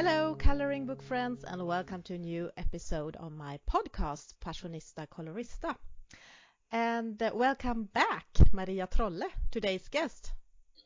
Hello, 0.00 0.36
coloring 0.36 0.86
book 0.86 1.02
friends, 1.02 1.42
and 1.42 1.66
welcome 1.66 2.02
to 2.02 2.14
a 2.14 2.18
new 2.18 2.48
episode 2.56 3.16
of 3.16 3.32
my 3.32 3.58
podcast, 3.68 4.32
Passionista 4.40 5.08
Colorista. 5.08 5.74
And 6.70 7.20
uh, 7.20 7.32
welcome 7.34 7.88
back, 7.92 8.28
Maria 8.52 8.86
Trolle, 8.86 9.28
today's 9.50 9.88
guest. 9.88 10.34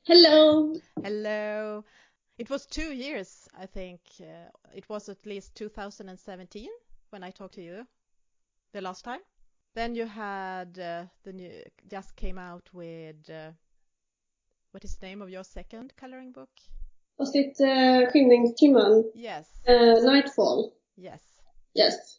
Hello. 0.04 0.74
Hello. 1.04 1.84
It 2.38 2.48
was 2.48 2.64
two 2.64 2.90
years, 2.90 3.46
I 3.54 3.66
think. 3.66 4.00
Uh, 4.18 4.48
it 4.74 4.88
was 4.88 5.10
at 5.10 5.26
least 5.26 5.54
2017 5.56 6.70
when 7.10 7.22
I 7.22 7.32
talked 7.32 7.56
to 7.56 7.62
you 7.62 7.86
the 8.72 8.80
last 8.80 9.04
time. 9.04 9.20
Then 9.74 9.94
you 9.94 10.06
had 10.06 10.78
uh, 10.78 11.04
the 11.22 11.34
new, 11.34 11.62
just 11.86 12.16
came 12.16 12.38
out 12.38 12.66
with, 12.72 13.28
uh, 13.28 13.50
what 14.70 14.86
is 14.86 14.96
the 14.96 15.04
name 15.08 15.20
of 15.20 15.28
your 15.28 15.44
second 15.44 15.92
coloring 15.98 16.32
book? 16.32 16.48
It 17.18 17.56
uh, 17.60 18.10
Skymningstimmen? 18.10 19.04
Yes. 19.14 19.46
Uh, 19.66 20.00
Nightfall? 20.00 20.72
Yes. 20.96 21.20
Yes. 21.74 22.18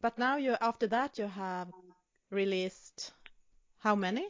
But 0.00 0.18
now 0.18 0.36
you, 0.36 0.56
after 0.60 0.86
that, 0.88 1.18
you 1.18 1.26
have 1.26 1.68
released 2.30 3.12
how 3.78 3.94
many? 3.94 4.26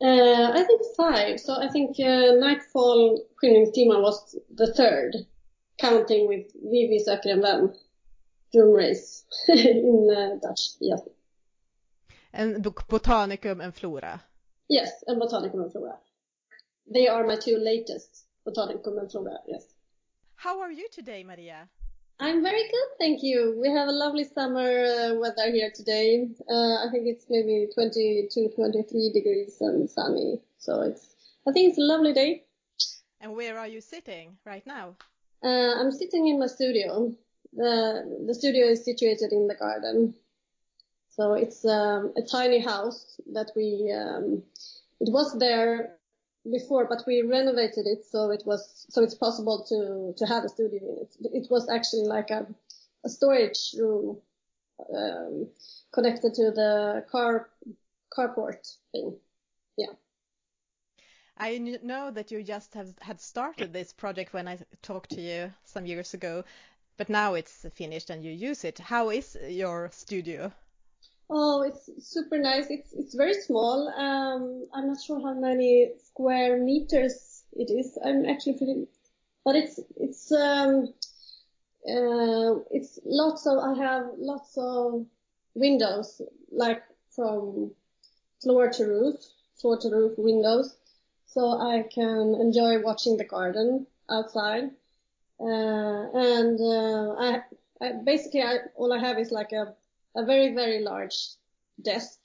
Uh, 0.00 0.50
I 0.52 0.64
think 0.64 0.80
five. 0.96 1.40
So 1.40 1.54
I 1.54 1.68
think 1.68 1.98
uh, 2.00 2.34
Nightfall 2.38 3.24
Skymningstimmen 3.36 4.02
was 4.02 4.36
the 4.54 4.72
third, 4.74 5.14
counting 5.78 6.28
with 6.28 6.46
Vivi 6.54 6.98
söker 6.98 7.30
en 7.30 7.40
vän, 7.40 7.74
Drum 8.52 8.74
Race 8.74 9.24
in 9.48 10.10
uh, 10.10 10.40
Dutch. 10.40 10.76
Yes. 10.80 11.00
And 12.32 12.64
Botanicum 12.88 13.60
and 13.60 13.74
Flora. 13.74 14.20
Yes, 14.68 15.04
and 15.06 15.20
Botanicum 15.20 15.62
and 15.62 15.72
Flora. 15.72 15.98
They 16.92 17.08
are 17.08 17.26
my 17.26 17.36
two 17.36 17.58
latest 17.58 18.27
Botanicum 18.48 18.98
and 18.98 19.10
Flora. 19.10 19.38
Yes. 19.46 19.64
How 20.36 20.60
are 20.60 20.72
you 20.72 20.88
today, 20.90 21.24
Maria? 21.24 21.68
I'm 22.20 22.42
very 22.42 22.62
good, 22.62 22.88
thank 22.98 23.22
you. 23.22 23.56
We 23.60 23.68
have 23.70 23.88
a 23.88 23.92
lovely 23.92 24.24
summer 24.24 24.84
uh, 24.84 25.14
weather 25.14 25.52
here 25.52 25.70
today. 25.72 26.28
Uh, 26.50 26.84
I 26.84 26.86
think 26.90 27.06
it's 27.06 27.26
maybe 27.28 27.68
22, 27.74 28.50
23 28.56 29.12
degrees 29.12 29.56
and 29.60 29.88
sunny. 29.88 30.40
So 30.58 30.80
it's, 30.80 31.14
I 31.46 31.52
think 31.52 31.68
it's 31.68 31.78
a 31.78 31.82
lovely 31.82 32.12
day. 32.12 32.44
And 33.20 33.34
where 33.34 33.58
are 33.58 33.68
you 33.68 33.80
sitting 33.80 34.36
right 34.44 34.66
now? 34.66 34.96
Uh, 35.44 35.74
I'm 35.78 35.92
sitting 35.92 36.26
in 36.26 36.40
my 36.40 36.46
studio. 36.46 37.14
The, 37.52 38.24
the 38.26 38.34
studio 38.34 38.66
is 38.66 38.84
situated 38.84 39.30
in 39.32 39.46
the 39.46 39.54
garden. 39.54 40.14
So 41.10 41.34
it's 41.34 41.64
um, 41.64 42.12
a 42.16 42.22
tiny 42.22 42.60
house 42.60 43.20
that 43.32 43.50
we, 43.54 43.92
um, 43.96 44.42
it 45.00 45.12
was 45.12 45.38
there 45.38 45.97
before, 46.50 46.86
but 46.86 47.04
we 47.06 47.22
renovated 47.22 47.86
it 47.86 48.04
so 48.04 48.30
it 48.30 48.42
was 48.44 48.86
so 48.88 49.02
it's 49.02 49.14
possible 49.14 49.64
to 49.68 50.14
to 50.18 50.26
have 50.26 50.44
a 50.44 50.48
studio 50.48 50.80
in 50.82 50.98
it. 51.02 51.44
It 51.44 51.50
was 51.50 51.68
actually 51.68 52.06
like 52.06 52.30
a 52.30 52.46
a 53.04 53.08
storage 53.08 53.74
room 53.78 54.18
um, 54.94 55.48
connected 55.92 56.34
to 56.34 56.50
the 56.50 57.04
car 57.10 57.50
carport 58.16 58.76
thing. 58.92 59.16
Yeah. 59.76 59.94
I 61.36 61.58
know 61.58 62.10
that 62.10 62.32
you 62.32 62.42
just 62.42 62.74
have 62.74 62.98
had 63.00 63.20
started 63.20 63.72
this 63.72 63.92
project 63.92 64.32
when 64.32 64.48
I 64.48 64.58
talked 64.82 65.10
to 65.10 65.20
you 65.20 65.52
some 65.64 65.86
years 65.86 66.14
ago, 66.14 66.44
but 66.96 67.08
now 67.08 67.34
it's 67.34 67.64
finished 67.74 68.10
and 68.10 68.24
you 68.24 68.32
use 68.32 68.64
it. 68.64 68.78
How 68.80 69.10
is 69.10 69.36
your 69.48 69.90
studio? 69.92 70.52
Oh, 71.30 71.62
it's 71.62 71.90
super 71.98 72.38
nice. 72.38 72.66
It's 72.70 72.92
it's 72.94 73.14
very 73.14 73.34
small. 73.34 73.88
Um, 73.88 74.66
I'm 74.72 74.88
not 74.88 75.00
sure 75.02 75.20
how 75.20 75.34
many 75.34 75.92
square 76.04 76.58
meters 76.58 77.44
it 77.52 77.70
is. 77.70 77.98
I'm 78.04 78.24
actually 78.26 78.54
pretty, 78.58 78.86
but 79.44 79.56
it's 79.56 79.78
it's 79.96 80.32
um 80.32 80.94
uh 81.86 82.60
it's 82.70 82.98
lots 83.04 83.46
of 83.46 83.58
I 83.58 83.74
have 83.74 84.06
lots 84.16 84.56
of 84.56 85.06
windows 85.54 86.22
like 86.50 86.82
from 87.10 87.72
floor 88.42 88.70
to 88.70 88.84
roof, 88.84 89.16
floor 89.60 89.76
to 89.78 89.90
roof 89.90 90.18
windows, 90.18 90.76
so 91.26 91.50
I 91.50 91.84
can 91.94 92.34
enjoy 92.40 92.80
watching 92.80 93.18
the 93.18 93.24
garden 93.24 93.86
outside. 94.10 94.70
Uh, 95.40 96.02
and 96.14 96.58
uh, 96.60 97.14
I, 97.18 97.42
I 97.80 97.92
basically 98.04 98.42
I, 98.42 98.58
all 98.76 98.92
I 98.92 98.98
have 98.98 99.18
is 99.18 99.30
like 99.30 99.52
a 99.52 99.74
a 100.18 100.24
very, 100.24 100.52
very 100.52 100.80
large 100.80 101.16
desk 101.80 102.18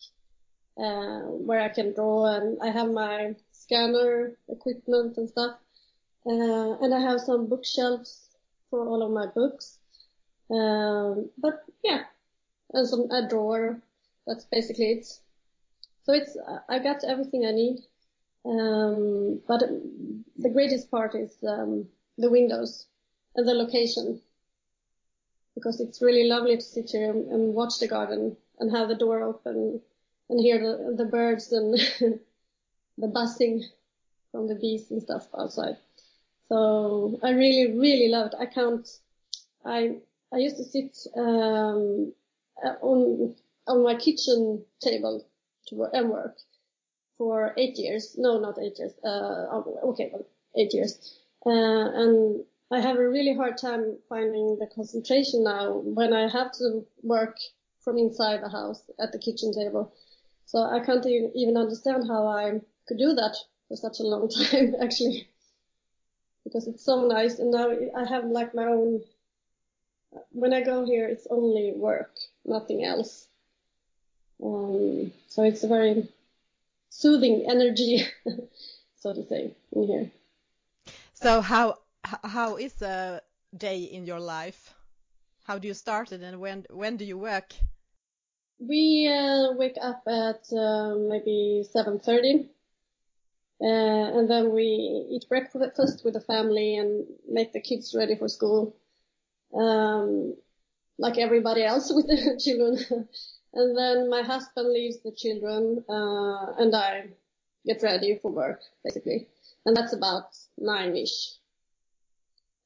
uh, 0.77 1.21
where 1.47 1.61
I 1.61 1.69
can 1.69 1.93
draw 1.93 2.25
and 2.35 2.57
I 2.61 2.69
have 2.71 2.89
my 2.89 3.35
scanner 3.51 4.33
equipment 4.49 5.17
and 5.17 5.29
stuff. 5.29 5.57
Uh, 6.25 6.73
and 6.81 6.93
I 6.93 6.99
have 6.99 7.21
some 7.21 7.47
bookshelves 7.47 8.29
for 8.69 8.87
all 8.87 9.03
of 9.03 9.11
my 9.11 9.27
books. 9.27 9.77
Um, 10.49 11.29
but 11.37 11.63
yeah, 11.83 12.03
and 12.73 12.87
some 12.87 13.11
a 13.11 13.27
drawer. 13.29 13.79
That's 14.25 14.45
basically 14.45 14.91
it. 14.93 15.05
So 16.03 16.13
it's 16.13 16.35
I 16.69 16.79
got 16.79 17.03
everything 17.03 17.45
I 17.45 17.51
need. 17.51 17.77
Um, 18.45 19.41
but 19.47 19.61
the 20.37 20.49
greatest 20.49 20.89
part 20.89 21.13
is 21.15 21.31
um, 21.47 21.87
the 22.17 22.29
windows 22.29 22.87
and 23.35 23.47
the 23.47 23.53
location 23.53 24.21
because 25.55 25.79
it's 25.79 26.01
really 26.01 26.27
lovely 26.27 26.55
to 26.55 26.61
sit 26.61 26.89
here 26.91 27.11
and 27.11 27.53
watch 27.53 27.79
the 27.79 27.87
garden 27.87 28.35
and 28.59 28.71
have 28.71 28.87
the 28.87 28.95
door 28.95 29.23
open 29.23 29.81
and 30.29 30.39
hear 30.39 30.59
the, 30.59 30.95
the 30.95 31.05
birds 31.05 31.51
and 31.51 31.73
the 32.97 33.07
buzzing 33.07 33.63
from 34.31 34.47
the 34.47 34.55
bees 34.55 34.89
and 34.91 35.01
stuff 35.01 35.27
outside. 35.37 35.77
So 36.49 37.19
I 37.23 37.31
really, 37.31 37.77
really 37.77 38.09
love 38.09 38.27
it. 38.27 38.35
I 38.39 38.45
can't, 38.45 38.87
I, 39.65 39.97
I 40.33 40.37
used 40.37 40.57
to 40.57 40.63
sit, 40.63 40.97
um, 41.15 42.13
on, 42.81 43.35
on 43.67 43.83
my 43.83 43.95
kitchen 43.95 44.63
table 44.81 45.25
to 45.67 45.75
work, 45.75 45.91
and 45.93 46.09
work 46.09 46.37
for 47.17 47.53
eight 47.57 47.77
years. 47.77 48.15
No, 48.17 48.39
not 48.39 48.57
eight 48.59 48.77
years. 48.77 48.93
Uh, 49.03 49.61
okay, 49.89 50.09
well, 50.11 50.25
eight 50.57 50.73
years. 50.73 51.19
Uh, 51.45 51.49
and 51.49 52.43
I 52.71 52.79
have 52.79 52.97
a 52.97 53.09
really 53.09 53.35
hard 53.35 53.57
time 53.57 53.97
finding 54.09 54.57
the 54.57 54.67
concentration 54.73 55.43
now 55.43 55.73
when 55.73 56.13
I 56.13 56.27
have 56.29 56.51
to 56.53 56.85
work 57.03 57.37
from 57.83 57.97
inside 57.97 58.41
the 58.41 58.49
house 58.49 58.81
at 58.99 59.11
the 59.11 59.19
kitchen 59.19 59.53
table. 59.53 59.93
So 60.45 60.59
I 60.59 60.79
can't 60.79 61.05
even 61.05 61.57
understand 61.57 62.07
how 62.07 62.27
I 62.27 62.61
could 62.87 62.97
do 62.97 63.13
that 63.13 63.35
for 63.67 63.77
such 63.77 63.99
a 63.99 64.03
long 64.03 64.29
time, 64.49 64.75
actually, 64.81 65.27
because 66.43 66.67
it's 66.67 66.83
so 66.83 67.07
nice. 67.07 67.39
And 67.39 67.51
now 67.51 67.71
I 67.95 68.05
have 68.05 68.25
like 68.25 68.55
my 68.55 68.65
own. 68.65 69.01
When 70.31 70.53
I 70.53 70.61
go 70.61 70.85
here, 70.85 71.07
it's 71.07 71.27
only 71.29 71.73
work, 71.75 72.15
nothing 72.45 72.83
else. 72.83 73.27
Um, 74.43 75.11
so 75.27 75.43
it's 75.43 75.63
a 75.63 75.67
very 75.67 76.09
soothing 76.89 77.45
energy, 77.49 78.05
so 78.99 79.13
to 79.13 79.25
say, 79.27 79.55
in 79.71 79.83
here. 79.87 80.11
So 81.15 81.41
how 81.41 81.79
how 82.23 82.57
is 82.57 82.81
a 82.81 83.21
day 83.55 83.83
in 83.83 84.05
your 84.05 84.19
life? 84.19 84.73
How 85.43 85.57
do 85.57 85.67
you 85.67 85.73
start 85.73 86.11
it 86.11 86.21
and 86.21 86.39
when 86.39 86.65
when 86.69 86.97
do 86.97 87.05
you 87.05 87.17
work? 87.17 87.53
We 88.59 89.11
uh, 89.11 89.53
wake 89.53 89.77
up 89.81 90.03
at 90.07 90.41
uh, 90.53 90.95
maybe 90.95 91.65
7:30, 91.75 92.47
uh, 93.61 94.17
and 94.17 94.29
then 94.29 94.53
we 94.53 95.07
eat 95.11 95.27
breakfast 95.27 96.05
with 96.05 96.13
the 96.13 96.21
family 96.21 96.77
and 96.77 97.05
make 97.27 97.51
the 97.51 97.59
kids 97.59 97.93
ready 97.93 98.15
for 98.15 98.29
school, 98.29 98.75
um, 99.53 100.35
like 100.97 101.17
everybody 101.17 101.63
else 101.63 101.91
with 101.95 102.07
the 102.07 102.39
children. 102.39 103.09
and 103.53 103.77
then 103.77 104.09
my 104.09 104.21
husband 104.21 104.69
leaves 104.69 104.99
the 105.01 105.11
children, 105.11 105.83
uh, 105.89 106.53
and 106.57 106.73
I 106.73 107.09
get 107.65 107.83
ready 107.83 108.19
for 108.21 108.31
work 108.31 108.61
basically, 108.83 109.27
and 109.65 109.75
that's 109.75 109.93
about 109.93 110.27
nine-ish. 110.57 111.42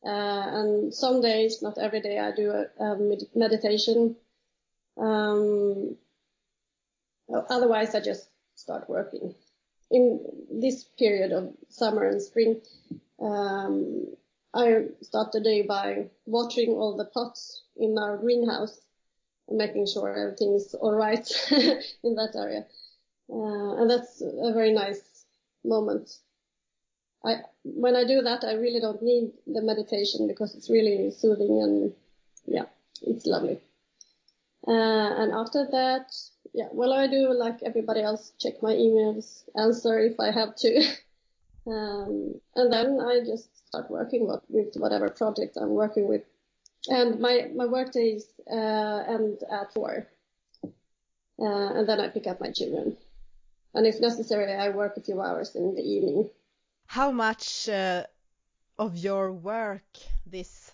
Uh, 0.05 0.09
and 0.09 0.93
some 0.93 1.21
days, 1.21 1.61
not 1.61 1.77
every 1.77 2.01
day, 2.01 2.19
I 2.19 2.31
do 2.31 2.51
a, 2.51 2.83
a 2.83 2.95
med- 2.97 3.27
meditation. 3.35 4.15
Um, 4.97 5.97
otherwise, 7.29 7.95
I 7.95 7.99
just 7.99 8.29
start 8.55 8.89
working. 8.89 9.33
In 9.89 10.19
this 10.51 10.83
period 10.83 11.31
of 11.31 11.53
summer 11.69 12.07
and 12.07 12.21
spring, 12.21 12.61
um, 13.19 14.07
I 14.53 14.85
start 15.01 15.31
the 15.31 15.41
day 15.41 15.61
by 15.61 16.09
watering 16.25 16.69
all 16.69 16.95
the 16.95 17.05
pots 17.05 17.63
in 17.75 17.97
our 17.97 18.17
greenhouse 18.17 18.79
and 19.47 19.57
making 19.57 19.87
sure 19.87 20.13
everything's 20.13 20.73
all 20.73 20.93
right 20.93 21.27
in 22.03 22.15
that 22.15 22.33
area. 22.35 22.65
Uh, 23.29 23.81
and 23.81 23.89
that's 23.89 24.21
a 24.21 24.53
very 24.53 24.73
nice 24.73 25.25
moment 25.63 26.17
I, 27.25 27.37
when 27.63 27.95
I 27.95 28.05
do 28.05 28.21
that, 28.21 28.43
I 28.43 28.53
really 28.53 28.79
don't 28.79 29.01
need 29.01 29.31
the 29.45 29.61
meditation 29.61 30.27
because 30.27 30.55
it's 30.55 30.69
really 30.69 31.11
soothing 31.11 31.61
and 31.61 31.93
yeah, 32.45 32.65
it's 33.01 33.25
lovely. 33.25 33.59
Uh, 34.67 34.71
and 35.21 35.33
after 35.33 35.67
that, 35.71 36.13
yeah, 36.53 36.67
well, 36.71 36.93
I 36.93 37.07
do 37.07 37.33
like 37.33 37.63
everybody 37.63 38.01
else, 38.01 38.33
check 38.39 38.61
my 38.61 38.73
emails, 38.73 39.43
answer 39.55 39.99
if 39.99 40.19
I 40.19 40.31
have 40.31 40.55
to. 40.57 40.87
um, 41.67 42.35
and 42.55 42.71
then 42.71 42.99
I 42.99 43.19
just 43.25 43.67
start 43.67 43.89
working 43.89 44.27
with 44.49 44.75
whatever 44.75 45.09
project 45.09 45.57
I'm 45.59 45.71
working 45.71 46.07
with. 46.07 46.23
And 46.89 47.19
my, 47.19 47.49
my 47.55 47.65
work 47.65 47.91
days 47.91 48.25
uh, 48.51 49.03
end 49.07 49.39
at 49.51 49.73
four. 49.73 50.07
Uh, 51.39 51.73
and 51.77 51.87
then 51.87 51.99
I 51.99 52.07
pick 52.07 52.27
up 52.27 52.39
my 52.39 52.51
children. 52.51 52.97
And 53.73 53.85
if 53.85 53.99
necessary, 53.99 54.51
I 54.53 54.69
work 54.69 54.97
a 54.97 55.01
few 55.01 55.21
hours 55.21 55.55
in 55.55 55.75
the 55.75 55.81
evening. 55.81 56.29
How 56.87 57.11
much 57.11 57.69
uh, 57.69 58.05
of 58.79 58.97
your 58.97 59.31
work 59.31 59.97
this 60.25 60.71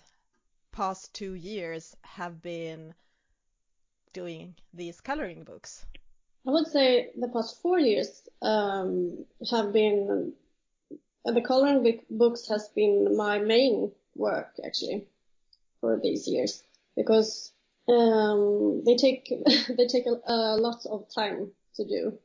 past 0.72 1.12
two 1.12 1.34
years 1.34 1.96
have 2.02 2.40
been 2.40 2.94
doing 4.12 4.54
these 4.72 5.00
coloring 5.00 5.42
books? 5.44 5.84
I 6.46 6.50
would 6.50 6.66
say 6.68 7.10
the 7.18 7.28
past 7.28 7.60
four 7.60 7.78
years 7.78 8.28
um, 8.42 9.24
have 9.50 9.72
been 9.72 10.32
the 11.24 11.40
coloring 11.40 12.00
books 12.10 12.48
has 12.48 12.68
been 12.68 13.16
my 13.16 13.38
main 13.38 13.90
work 14.14 14.54
actually 14.64 15.06
for 15.80 15.98
these 16.02 16.28
years 16.28 16.62
because 16.96 17.52
um, 17.88 18.82
they 18.84 18.96
take 18.96 19.32
they 19.76 19.86
take 19.86 20.06
a, 20.06 20.20
a, 20.32 20.56
lot 20.56 20.84
of 20.86 21.06
time 21.14 21.50
to 21.76 21.84
do 21.84 22.18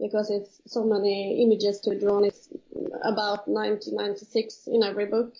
because 0.00 0.30
it's 0.30 0.60
so 0.66 0.84
many 0.84 1.42
images 1.42 1.80
to 1.80 1.98
draw. 1.98 2.20
It's 2.20 2.48
about 3.02 3.46
90, 3.46 3.92
96 3.92 4.66
in 4.66 4.82
every 4.82 5.06
book. 5.06 5.34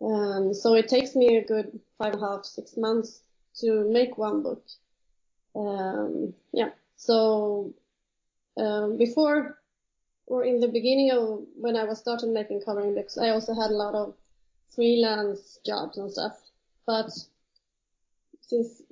Um, 0.00 0.54
so 0.54 0.74
it 0.74 0.88
takes 0.88 1.16
me 1.16 1.36
a 1.36 1.44
good 1.44 1.80
five 1.98 2.14
and 2.14 2.22
a 2.22 2.26
half, 2.26 2.44
six 2.44 2.76
months 2.76 3.20
to 3.60 3.88
make 3.90 4.16
one 4.16 4.42
book. 4.42 4.62
Um, 5.56 6.34
yeah. 6.52 6.70
So 6.96 7.74
um, 8.56 8.96
before 8.96 9.58
or 10.26 10.44
in 10.44 10.60
the 10.60 10.68
beginning 10.68 11.10
of 11.10 11.44
when 11.56 11.76
I 11.76 11.84
was 11.84 11.98
starting 11.98 12.32
making 12.32 12.62
coloring 12.64 12.94
books, 12.94 13.18
I 13.18 13.30
also 13.30 13.54
had 13.54 13.70
a 13.70 13.74
lot 13.74 13.94
of 13.94 14.14
freelance 14.74 15.58
jobs 15.64 15.96
and 15.96 16.10
stuff. 16.12 16.38
But 16.86 17.10
since 18.42 18.82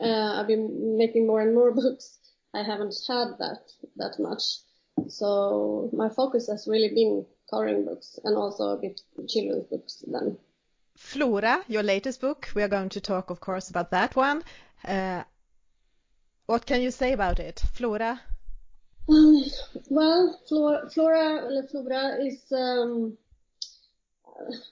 uh, 0.00 0.40
I've 0.40 0.46
been 0.46 0.96
making 0.96 1.26
more 1.26 1.42
and 1.42 1.54
more 1.54 1.70
books, 1.82 2.18
I 2.54 2.62
haven't 2.62 2.94
had 3.08 3.38
that 3.38 3.62
that 3.96 4.18
much. 4.18 4.42
So 5.08 5.90
my 5.92 6.08
focus 6.08 6.48
has 6.48 6.68
really 6.68 6.94
been 6.94 7.26
coloring 7.50 7.84
books 7.84 8.18
and 8.24 8.36
also 8.36 8.70
a 8.70 8.76
bit 8.76 9.00
children's 9.28 9.66
books 9.66 10.04
then. 10.06 10.38
Flora, 10.96 11.64
your 11.68 11.82
latest 11.82 12.20
book, 12.20 12.48
we 12.54 12.62
are 12.62 12.68
going 12.68 12.88
to 12.90 13.00
talk, 13.00 13.30
of 13.30 13.40
course, 13.40 13.68
about 13.68 13.90
that 13.90 14.14
one. 14.14 14.44
Uh, 14.86 15.24
what 16.46 16.66
can 16.66 16.80
you 16.80 16.92
say 16.92 17.12
about 17.12 17.40
it, 17.40 17.62
Flora? 17.72 18.20
Um, 19.08 19.44
well, 19.88 20.40
Flora, 20.48 20.88
Flora, 20.90 21.62
Flora 21.68 22.24
is 22.24 22.40
um, 22.52 23.18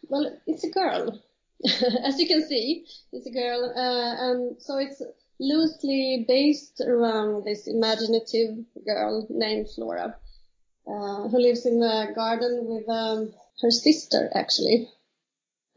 well, 0.08 0.38
it's 0.46 0.64
a 0.64 0.70
girl, 0.70 1.20
as 2.05 2.19
you 2.19 2.26
can 2.26 2.46
see, 2.46 2.87
it's 3.12 3.26
a 3.26 3.31
girl, 3.31 3.73
uh, 3.76 4.31
and 4.31 4.61
so 4.61 4.79
it's 4.79 5.02
loosely 5.43 6.25
based 6.29 6.81
around 6.81 7.44
this 7.44 7.67
imaginative 7.67 8.65
girl 8.87 9.27
named 9.29 9.69
Flora, 9.75 10.17
uh, 10.87 11.29
who 11.29 11.39
lives 11.39 11.67
in 11.67 11.81
the 11.81 12.12
garden 12.15 12.67
with 12.67 12.89
um, 12.89 13.33
her 13.61 13.71
sister, 13.71 14.31
actually, 14.35 14.89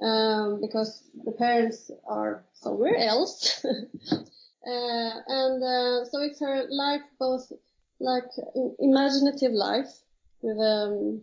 um, 0.02 0.62
because 0.62 1.02
the 1.26 1.32
parents 1.32 1.90
are 2.08 2.46
somewhere 2.54 2.96
else. 2.96 3.66
uh, 3.66 5.14
and 5.28 5.64
uh, 5.64 6.06
so 6.06 6.22
it's 6.22 6.40
her 6.40 6.66
life, 6.70 7.02
both 7.20 7.52
like 8.00 8.30
imaginative 8.80 9.52
life 9.52 9.92
with 10.42 10.60
um, 10.60 11.22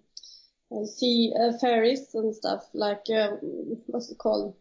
sea 0.84 1.32
uh, 1.40 1.52
fairies 1.58 2.12
and 2.14 2.34
stuff, 2.34 2.68
like 2.74 3.06
um, 3.14 3.38
what's 3.86 4.10
it 4.10 4.18
called, 4.18 4.56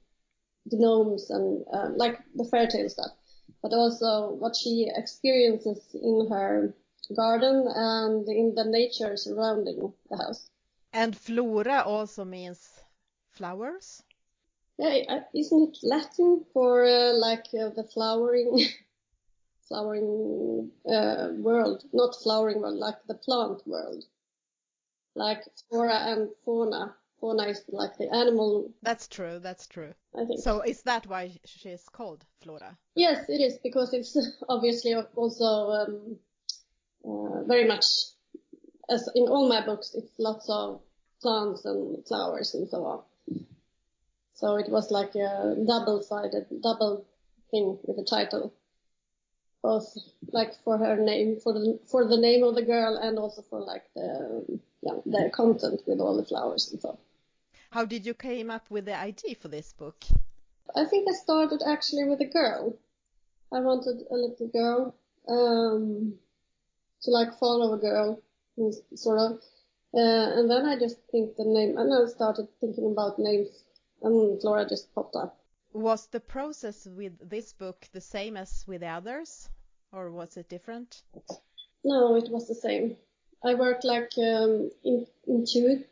gnomes 0.71 1.31
and 1.31 1.65
uh, 1.73 1.89
like 1.95 2.19
the 2.35 2.45
fairy 2.45 2.67
tale 2.67 2.87
stuff 2.87 3.11
but 3.61 3.73
also 3.73 4.31
what 4.31 4.55
she 4.55 4.89
experiences 4.95 5.79
in 5.93 6.27
her 6.29 6.73
garden 7.15 7.67
and 7.67 8.27
in 8.27 8.55
the 8.55 8.63
nature 8.63 9.15
surrounding 9.17 9.93
the 10.09 10.17
house. 10.17 10.49
And 10.93 11.15
flora 11.15 11.83
also 11.85 12.25
means 12.25 12.67
flowers? 13.29 14.03
Yeah, 14.77 15.23
isn't 15.35 15.69
it 15.69 15.77
Latin 15.83 16.45
for 16.53 16.85
uh, 16.85 17.13
like 17.13 17.45
uh, 17.53 17.69
the 17.69 17.87
flowering, 17.93 18.59
flowering 19.67 20.71
uh, 20.91 21.29
world? 21.37 21.83
Not 21.93 22.15
flowering 22.21 22.61
world, 22.61 22.77
like 22.77 22.97
the 23.07 23.13
plant 23.13 23.61
world, 23.67 24.03
like 25.15 25.43
flora 25.69 25.97
and 26.11 26.29
fauna 26.43 26.95
fauna 27.21 27.43
is 27.43 27.63
like 27.69 27.97
the 27.97 28.13
animal. 28.13 28.71
That's 28.81 29.07
true. 29.07 29.39
That's 29.39 29.67
true. 29.67 29.93
I 30.19 30.25
think. 30.25 30.41
So 30.41 30.61
is 30.61 30.81
that 30.81 31.07
why 31.07 31.39
she 31.45 31.69
is 31.69 31.87
called 31.89 32.25
Flora? 32.41 32.77
Yes, 32.95 33.29
it 33.29 33.39
is 33.39 33.57
because 33.63 33.93
it's 33.93 34.17
obviously 34.49 34.93
also 35.15 35.45
um, 35.45 36.17
uh, 37.05 37.43
very 37.43 37.65
much 37.65 37.85
as 38.89 39.09
in 39.15 39.27
all 39.27 39.47
my 39.47 39.63
books. 39.65 39.95
It's 39.95 40.11
lots 40.17 40.49
of 40.49 40.81
plants 41.21 41.63
and 41.65 42.05
flowers 42.05 42.53
and 42.55 42.67
so 42.67 42.83
on. 42.85 43.01
So 44.33 44.55
it 44.55 44.69
was 44.69 44.89
like 44.89 45.13
a 45.13 45.55
double-sided, 45.67 46.47
double 46.63 47.05
thing 47.51 47.77
with 47.83 47.97
the 47.97 48.03
title, 48.03 48.51
both 49.61 49.95
like 50.31 50.55
for 50.63 50.79
her 50.79 50.97
name, 50.97 51.39
for 51.39 51.53
the 51.53 51.79
for 51.85 52.07
the 52.07 52.17
name 52.17 52.43
of 52.43 52.55
the 52.55 52.63
girl, 52.63 52.97
and 52.97 53.19
also 53.19 53.43
for 53.49 53.59
like 53.59 53.83
the 53.93 54.59
yeah 54.81 54.97
the 55.05 55.29
content 55.31 55.81
with 55.85 55.99
all 55.99 56.17
the 56.17 56.25
flowers 56.25 56.71
and 56.71 56.81
so. 56.81 56.97
How 57.71 57.85
did 57.85 58.05
you 58.05 58.13
came 58.13 58.51
up 58.51 58.69
with 58.69 58.83
the 58.83 58.99
idea 58.99 59.33
for 59.35 59.47
this 59.47 59.71
book? 59.71 60.03
I 60.75 60.83
think 60.83 61.07
I 61.07 61.13
started 61.13 61.61
actually 61.65 62.03
with 62.03 62.19
a 62.19 62.25
girl. 62.25 62.77
I 63.49 63.61
wanted 63.61 64.05
a 64.11 64.13
little 64.13 64.47
girl 64.47 64.95
um, 65.29 66.15
to 67.03 67.11
like 67.11 67.39
follow 67.39 67.73
a 67.73 67.77
girl, 67.77 68.21
sort 68.93 69.19
of. 69.19 69.31
Uh, 69.93 70.37
and 70.37 70.51
then 70.51 70.65
I 70.65 70.77
just 70.77 70.97
think 71.11 71.37
the 71.37 71.45
name, 71.45 71.77
and 71.77 71.93
I 71.93 72.07
started 72.07 72.49
thinking 72.59 72.91
about 72.91 73.17
names, 73.17 73.63
and 74.01 74.41
Flora 74.41 74.67
just 74.67 74.93
popped 74.93 75.15
up. 75.15 75.39
Was 75.71 76.07
the 76.07 76.19
process 76.19 76.85
with 76.85 77.13
this 77.29 77.53
book 77.53 77.87
the 77.93 78.01
same 78.01 78.35
as 78.35 78.65
with 78.67 78.81
the 78.81 78.87
others, 78.87 79.47
or 79.93 80.11
was 80.11 80.35
it 80.35 80.49
different? 80.49 81.03
No, 81.85 82.15
it 82.17 82.29
was 82.29 82.49
the 82.49 82.55
same. 82.55 82.97
I 83.45 83.53
worked 83.53 83.85
like 83.85 84.11
um, 84.17 84.71
in, 84.83 85.07
intuitive, 85.25 85.87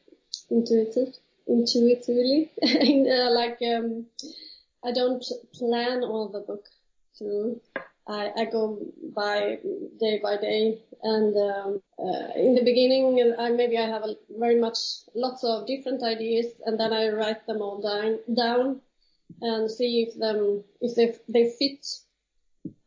intuitive 0.50 1.16
intuitively. 1.50 2.52
uh, 2.64 3.32
like 3.32 3.60
um, 3.62 4.06
I 4.84 4.92
don't 4.92 5.24
plan 5.54 6.04
all 6.04 6.30
the 6.30 6.40
book 6.40 6.66
through. 7.18 7.60
I, 8.08 8.32
I 8.36 8.46
go 8.46 8.80
by 9.16 9.60
day 10.00 10.20
by 10.22 10.38
day, 10.38 10.82
and 11.04 11.36
um, 11.36 11.82
uh, 12.00 12.30
in 12.36 12.56
the 12.56 12.64
beginning, 12.64 13.36
I 13.38 13.50
maybe 13.50 13.78
I 13.78 13.88
have 13.88 14.04
a, 14.04 14.16
very 14.38 14.60
much 14.60 14.78
lots 15.14 15.44
of 15.44 15.68
different 15.68 16.02
ideas, 16.04 16.48
and 16.66 16.80
then 16.80 16.94
I 16.94 17.10
write 17.10 17.46
them 17.46 17.62
all 17.62 17.82
down 17.82 18.20
down 18.36 18.82
and 19.42 19.70
see 19.70 20.04
if 20.04 20.18
them 20.18 20.64
if 20.82 20.96
they 20.96 21.16
they 21.28 21.52
fit. 21.60 21.86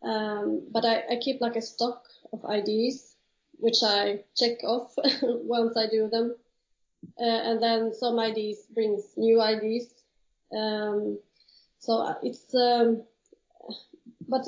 Um, 0.03 0.63
but 0.73 0.85
I, 0.85 1.05
I 1.13 1.17
keep 1.21 1.41
like 1.41 1.57
a 1.57 1.63
stock 1.63 2.03
of 2.33 2.45
ideas, 2.45 3.15
which 3.59 3.83
I 3.85 4.25
check 4.37 4.65
off 4.65 4.93
once 5.23 5.77
I 5.77 5.87
do 5.87 6.09
them. 6.09 6.35
Uh, 7.19 7.25
and 7.25 7.63
then 7.63 7.93
some 7.95 8.19
ideas 8.19 8.67
brings 8.75 9.03
new 9.17 9.41
ideas. 9.41 9.89
Um, 10.57 11.19
so 11.79 12.17
it's, 12.23 12.55
um, 12.55 13.03
but 14.29 14.47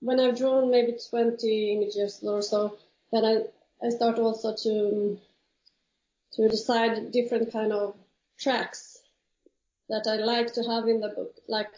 when 0.00 0.20
I've 0.20 0.38
drawn 0.38 0.70
maybe 0.70 0.96
20 1.10 1.72
images 1.72 2.20
or 2.22 2.42
so, 2.42 2.78
then 3.12 3.24
I, 3.24 3.86
I 3.86 3.90
start 3.90 4.18
also 4.18 4.54
to, 4.54 5.18
to 6.32 6.48
decide 6.48 7.12
different 7.12 7.52
kind 7.52 7.72
of 7.72 7.94
tracks 8.38 8.98
that 9.88 10.06
I 10.06 10.16
like 10.16 10.52
to 10.54 10.62
have 10.62 10.88
in 10.88 11.00
the 11.00 11.08
book. 11.08 11.36
Like 11.48 11.70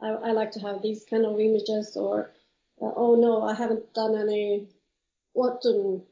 I, 0.00 0.08
I 0.08 0.32
like 0.32 0.52
to 0.52 0.60
have 0.60 0.82
these 0.82 1.04
kind 1.08 1.24
of 1.26 1.40
images 1.40 1.96
or, 1.96 2.30
uh, 2.80 2.92
oh 2.96 3.16
no, 3.16 3.42
I 3.42 3.54
haven't 3.54 3.92
done 3.92 4.16
any 4.16 4.68
autumn 5.34 6.02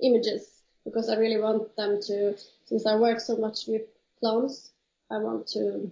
images 0.00 0.51
because 0.84 1.08
I 1.08 1.16
really 1.16 1.40
want 1.40 1.74
them 1.76 2.00
to, 2.02 2.36
since 2.66 2.86
I 2.86 2.96
work 2.96 3.20
so 3.20 3.36
much 3.36 3.66
with 3.66 3.82
clones, 4.20 4.70
I 5.10 5.18
want 5.18 5.46
to 5.48 5.90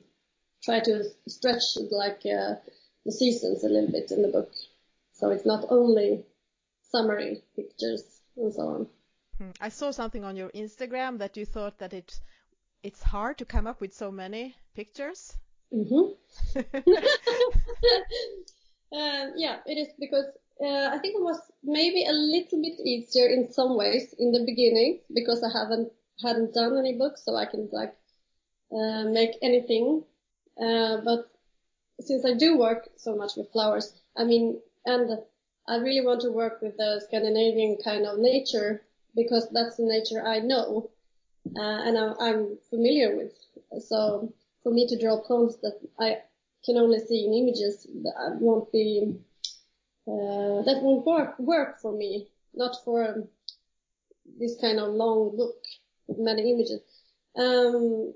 try 0.62 0.80
to 0.80 1.04
stretch 1.28 1.76
like 1.90 2.22
uh, 2.24 2.54
the 3.04 3.12
seasons 3.12 3.64
a 3.64 3.68
little 3.68 3.90
bit 3.90 4.10
in 4.10 4.22
the 4.22 4.28
book. 4.28 4.50
So 5.12 5.30
it's 5.30 5.46
not 5.46 5.66
only 5.70 6.24
summery 6.90 7.42
pictures 7.56 8.02
and 8.36 8.52
so 8.52 8.62
on. 8.62 8.86
Hmm. 9.38 9.50
I 9.60 9.68
saw 9.68 9.90
something 9.90 10.24
on 10.24 10.36
your 10.36 10.50
Instagram 10.50 11.18
that 11.18 11.36
you 11.36 11.44
thought 11.44 11.78
that 11.78 11.92
it 11.92 12.20
it's 12.82 13.02
hard 13.02 13.36
to 13.38 13.44
come 13.44 13.66
up 13.66 13.80
with 13.80 13.92
so 13.92 14.10
many 14.10 14.56
pictures. 14.74 15.36
Mm-hmm. 15.72 16.58
uh, 18.96 19.26
yeah, 19.36 19.58
it 19.66 19.76
is 19.76 19.88
because 19.98 20.24
uh, 20.62 20.90
I 20.92 20.98
think 20.98 21.16
it 21.16 21.22
was 21.22 21.40
maybe 21.62 22.04
a 22.04 22.12
little 22.12 22.60
bit 22.62 22.80
easier 22.84 23.26
in 23.26 23.50
some 23.52 23.76
ways 23.76 24.14
in 24.18 24.32
the 24.32 24.44
beginning 24.44 25.00
because 25.14 25.42
I 25.42 25.50
haven't 25.56 25.92
hadn't 26.22 26.54
done 26.54 26.76
any 26.76 26.94
books, 26.98 27.24
so 27.24 27.34
I 27.34 27.46
can 27.46 27.68
like 27.72 27.94
uh, 28.72 29.04
make 29.04 29.36
anything. 29.42 30.04
Uh, 30.60 30.98
but 31.04 31.30
since 32.00 32.24
I 32.24 32.34
do 32.34 32.58
work 32.58 32.88
so 32.96 33.16
much 33.16 33.32
with 33.36 33.50
flowers, 33.52 33.92
I 34.16 34.24
mean, 34.24 34.60
and 34.84 35.18
I 35.66 35.76
really 35.76 36.04
want 36.04 36.20
to 36.22 36.30
work 36.30 36.60
with 36.60 36.76
the 36.76 37.00
Scandinavian 37.06 37.78
kind 37.82 38.06
of 38.06 38.18
nature 38.18 38.82
because 39.14 39.48
that's 39.50 39.76
the 39.76 39.84
nature 39.84 40.22
I 40.26 40.40
know 40.40 40.90
uh, 41.56 41.80
and 41.86 41.98
I'm, 41.98 42.14
I'm 42.20 42.58
familiar 42.68 43.16
with. 43.16 43.32
So 43.82 44.32
for 44.62 44.72
me 44.72 44.86
to 44.88 44.98
draw 44.98 45.20
plants 45.20 45.56
that 45.62 45.78
I 45.98 46.18
can 46.64 46.76
only 46.76 47.00
see 47.00 47.24
in 47.24 47.34
images, 47.34 47.86
that 48.02 48.36
won't 48.40 48.70
be 48.72 49.14
uh, 50.10 50.62
that 50.62 50.82
won't 50.82 51.06
work 51.06 51.38
work 51.38 51.80
for 51.80 51.92
me. 51.92 52.28
Not 52.54 52.76
for 52.84 53.28
this 54.38 54.56
kind 54.60 54.80
of 54.80 54.92
long 54.94 55.36
book 55.36 55.56
with 56.06 56.18
many 56.18 56.50
images. 56.52 56.80
Um, 57.36 58.14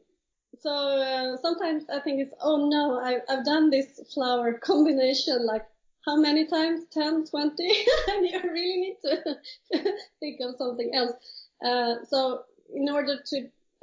so 0.61 0.71
uh, 0.71 1.37
sometimes 1.41 1.85
I 1.91 2.01
think 2.01 2.21
it's 2.21 2.35
oh 2.41 2.69
no, 2.69 2.99
I, 2.99 3.21
I've 3.29 3.45
done 3.45 3.71
this 3.71 4.01
flower 4.13 4.55
combination 4.71 5.47
like 5.47 5.67
how 6.05 6.17
many 6.17 6.47
times? 6.47 6.85
10, 6.93 7.25
20? 7.25 7.85
and 8.09 8.29
you 8.29 8.41
really 8.43 8.77
need 8.77 8.97
to 9.05 9.37
think 10.21 10.39
of 10.41 10.57
something 10.59 10.95
else. 10.95 11.13
Uh, 11.65 11.95
so 12.09 12.43
in 12.75 12.89
order 12.91 13.17
to 13.25 13.39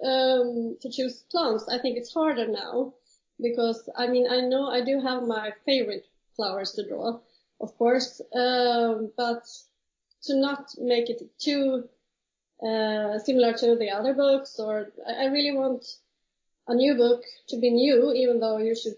um, 0.08 0.78
to 0.82 0.90
choose 0.90 1.24
plants, 1.32 1.68
I 1.70 1.78
think 1.80 1.98
it's 1.98 2.14
harder 2.14 2.48
now 2.48 2.94
because 3.40 3.90
I 3.96 4.08
mean 4.08 4.28
I 4.30 4.42
know 4.42 4.68
I 4.68 4.82
do 4.84 5.00
have 5.02 5.24
my 5.24 5.52
favorite 5.66 6.06
flowers 6.36 6.72
to 6.74 6.88
draw, 6.88 7.20
of 7.62 7.78
course, 7.78 8.22
um, 8.36 9.12
but 9.16 9.46
to 10.24 10.36
not 10.36 10.72
make 10.80 11.10
it 11.10 11.22
too 11.40 11.88
uh, 12.62 13.20
similar 13.20 13.54
to 13.54 13.76
the 13.76 13.90
other 13.92 14.14
books, 14.14 14.60
or 14.60 14.92
I 15.08 15.26
really 15.26 15.56
want 15.56 15.86
a 16.68 16.76
new 16.76 16.96
book 16.96 17.24
to 17.50 17.58
be 17.58 17.70
new, 17.70 18.14
even 18.14 18.40
though 18.40 18.58
you 18.58 18.76
should 18.76 18.98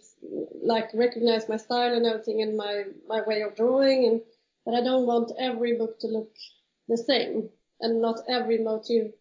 like 0.61 0.89
recognize 0.93 1.49
my 1.49 1.57
style 1.57 1.93
and 1.93 2.05
everything 2.05 2.41
and 2.41 2.57
my 2.57 2.85
my 3.07 3.21
way 3.21 3.41
of 3.41 3.55
drawing, 3.55 4.05
and 4.05 4.21
but 4.65 4.73
I 4.73 4.81
don't 4.81 5.05
want 5.05 5.31
every 5.39 5.77
book 5.77 5.99
to 5.99 6.07
look 6.07 6.31
the 6.87 6.97
same 6.97 7.49
and 7.79 8.01
not 8.01 8.19
every 8.29 8.59
motif 8.59 9.11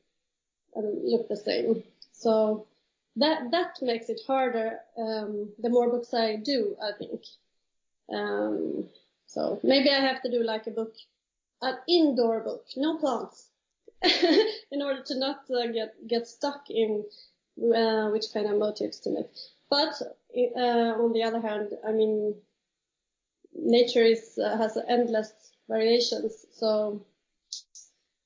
um, 0.77 1.01
look 1.05 1.29
the 1.29 1.37
same. 1.37 1.83
So 2.13 2.67
that 3.17 3.51
that 3.51 3.79
makes 3.83 4.09
it 4.09 4.21
harder. 4.27 4.81
Um, 4.97 5.51
the 5.59 5.71
more 5.71 5.91
books 5.91 6.15
I 6.15 6.37
do, 6.37 6.77
I 6.83 6.93
think. 6.99 7.23
Um, 8.13 8.89
so 9.33 9.59
maybe 9.63 9.89
I 9.89 10.01
have 10.01 10.21
to 10.23 10.31
do 10.31 10.43
like 10.43 10.67
a 10.67 10.71
book, 10.71 10.95
an 11.63 11.79
indoor 11.89 12.41
book, 12.41 12.67
no 12.77 12.99
plants, 12.99 13.47
in 14.71 14.83
order 14.83 15.03
to 15.05 15.19
not 15.19 15.45
uh, 15.51 15.67
get 15.73 16.07
get 16.07 16.27
stuck 16.29 16.69
in 16.69 17.05
uh, 17.75 18.11
which 18.11 18.27
kind 18.35 18.47
of 18.47 18.59
motifs 18.59 18.99
to 19.01 19.11
make. 19.11 19.31
But 19.71 19.95
uh, 20.03 21.03
on 21.03 21.15
the 21.15 21.23
other 21.23 21.41
hand, 21.41 21.71
I 21.87 21.93
mean, 21.93 22.35
nature 23.55 24.03
is 24.03 24.39
uh, 24.39 24.59
has 24.59 24.77
endless 24.87 25.33
variations. 25.67 26.45
So 26.53 27.01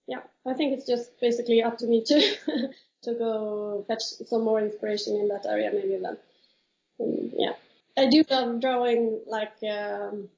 yeah, 0.09 0.23
I 0.45 0.55
think 0.55 0.77
it's 0.77 0.87
just 0.87 1.21
basically 1.21 1.63
up 1.63 1.79
to 1.79 1.87
me 1.87 2.03
to 2.03 2.37
to 3.05 3.15
go 3.15 3.85
fetch 3.87 4.03
some 4.03 4.43
more 4.43 4.61
inspiration 4.61 5.15
in 5.15 5.29
that 5.29 5.47
area 5.47 5.71
maybe 5.73 5.99
then. 6.03 6.17
Um, 6.99 7.31
yeah, 7.37 7.53
I 7.97 8.09
do 8.09 8.25
love 8.29 8.61
drawing 8.61 9.21
like 9.29 9.55
um, 9.63 10.31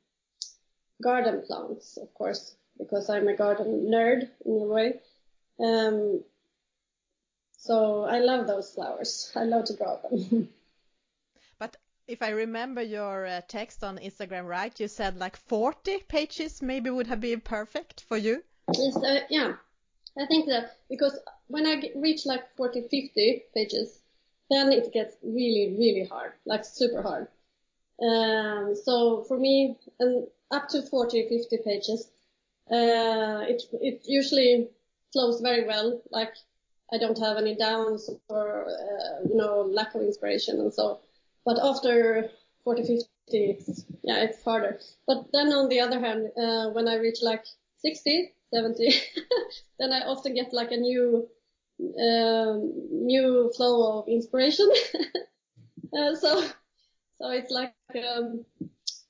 garden 1.02 1.42
plants, 1.46 1.96
of 1.96 2.12
course, 2.14 2.56
because 2.78 3.08
I'm 3.10 3.28
a 3.28 3.36
garden 3.36 3.90
nerd 3.90 4.28
in 4.44 4.52
a 4.52 4.66
way. 4.66 5.00
Um, 5.60 6.22
so 7.58 8.04
I 8.04 8.20
love 8.20 8.46
those 8.46 8.72
flowers. 8.72 9.32
I 9.34 9.44
love 9.44 9.64
to 9.66 9.76
draw 9.76 9.96
them. 9.96 10.48
but 11.58 11.76
if 12.06 12.22
I 12.22 12.30
remember 12.30 12.82
your 12.82 13.26
uh, 13.26 13.40
text 13.48 13.84
on 13.84 13.98
Instagram 13.98 14.46
right, 14.46 14.78
you 14.80 14.88
said 14.88 15.18
like 15.18 15.36
40 15.36 16.04
pages 16.08 16.62
maybe 16.62 16.90
would 16.90 17.06
have 17.08 17.20
been 17.20 17.40
perfect 17.40 18.04
for 18.08 18.16
you. 18.16 18.42
Yes, 18.72 18.96
uh, 18.96 19.20
yeah. 19.28 19.54
I 20.18 20.26
think 20.26 20.46
that 20.48 20.76
because 20.88 21.18
when 21.48 21.66
I 21.66 21.92
reach 21.94 22.26
like 22.26 22.56
40, 22.56 22.82
50 22.82 23.44
pages, 23.54 24.00
then 24.50 24.72
it 24.72 24.92
gets 24.92 25.16
really, 25.22 25.76
really 25.78 26.06
hard, 26.06 26.32
like 26.44 26.64
super 26.64 27.02
hard. 27.02 27.28
Um, 28.02 28.74
so 28.74 29.24
for 29.24 29.38
me, 29.38 29.76
and 29.98 30.26
up 30.50 30.68
to 30.68 30.82
40, 30.82 31.28
50 31.28 31.58
pages, 31.64 32.08
uh, 32.70 33.44
it, 33.48 33.62
it 33.72 34.02
usually 34.06 34.68
flows 35.12 35.40
very 35.40 35.66
well. 35.66 36.00
Like 36.10 36.34
I 36.92 36.98
don't 36.98 37.18
have 37.18 37.36
any 37.36 37.54
downs 37.54 38.08
or, 38.28 38.66
uh, 38.66 39.28
you 39.28 39.36
know, 39.36 39.62
lack 39.62 39.94
of 39.94 40.02
inspiration 40.02 40.60
and 40.60 40.72
so. 40.72 41.00
But 41.44 41.58
after 41.62 42.30
40, 42.64 42.82
50, 42.82 43.06
it's, 43.30 43.84
yeah, 44.02 44.22
it's 44.22 44.42
harder. 44.42 44.78
But 45.06 45.26
then 45.32 45.52
on 45.52 45.68
the 45.68 45.80
other 45.80 46.00
hand, 46.00 46.30
uh, 46.36 46.70
when 46.70 46.88
I 46.88 46.96
reach 46.96 47.18
like 47.22 47.44
60, 47.78 48.32
70, 48.54 48.94
then 49.78 49.92
I 49.92 50.00
often 50.00 50.34
get 50.34 50.52
like 50.52 50.72
a 50.72 50.76
new, 50.76 51.28
um, 51.80 52.72
new 52.90 53.52
flow 53.56 54.00
of 54.00 54.08
inspiration. 54.08 54.70
uh, 55.98 56.14
so, 56.14 56.48
so 57.20 57.30
it's 57.30 57.50
like, 57.50 57.74
um, 57.96 58.44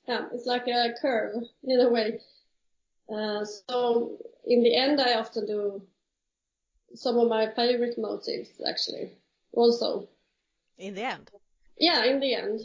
yeah, 0.06 0.26
it's 0.32 0.46
like 0.46 0.66
a 0.66 0.94
curve 1.00 1.34
in 1.64 1.80
a 1.80 1.88
way. 1.88 2.20
Uh, 3.12 3.44
so 3.44 4.18
in 4.46 4.62
the 4.62 4.74
end, 4.74 5.00
I 5.00 5.14
often 5.14 5.46
do 5.46 5.82
some 6.94 7.18
of 7.18 7.28
my 7.28 7.48
favorite 7.54 7.98
motifs 7.98 8.60
actually 8.66 9.12
also. 9.52 10.08
In 10.78 10.94
the 10.94 11.02
end? 11.02 11.30
Yeah, 11.78 12.04
in 12.04 12.20
the 12.20 12.34
end. 12.34 12.60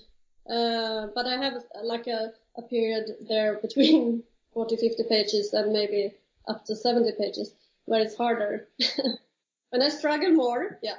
Uh, 0.49 1.07
but 1.13 1.25
I 1.25 1.37
have 1.37 1.63
like 1.83 2.07
a, 2.07 2.33
a 2.57 2.61
period 2.61 3.15
there 3.27 3.55
between 3.61 4.23
40, 4.53 4.77
50 4.77 5.03
pages 5.09 5.53
and 5.53 5.73
maybe 5.73 6.13
up 6.47 6.65
to 6.65 6.75
70 6.75 7.11
pages 7.17 7.53
where 7.85 8.01
it's 8.01 8.15
harder. 8.15 8.67
and 9.71 9.83
I 9.83 9.89
struggle 9.89 10.31
more, 10.31 10.79
yeah. 10.81 10.97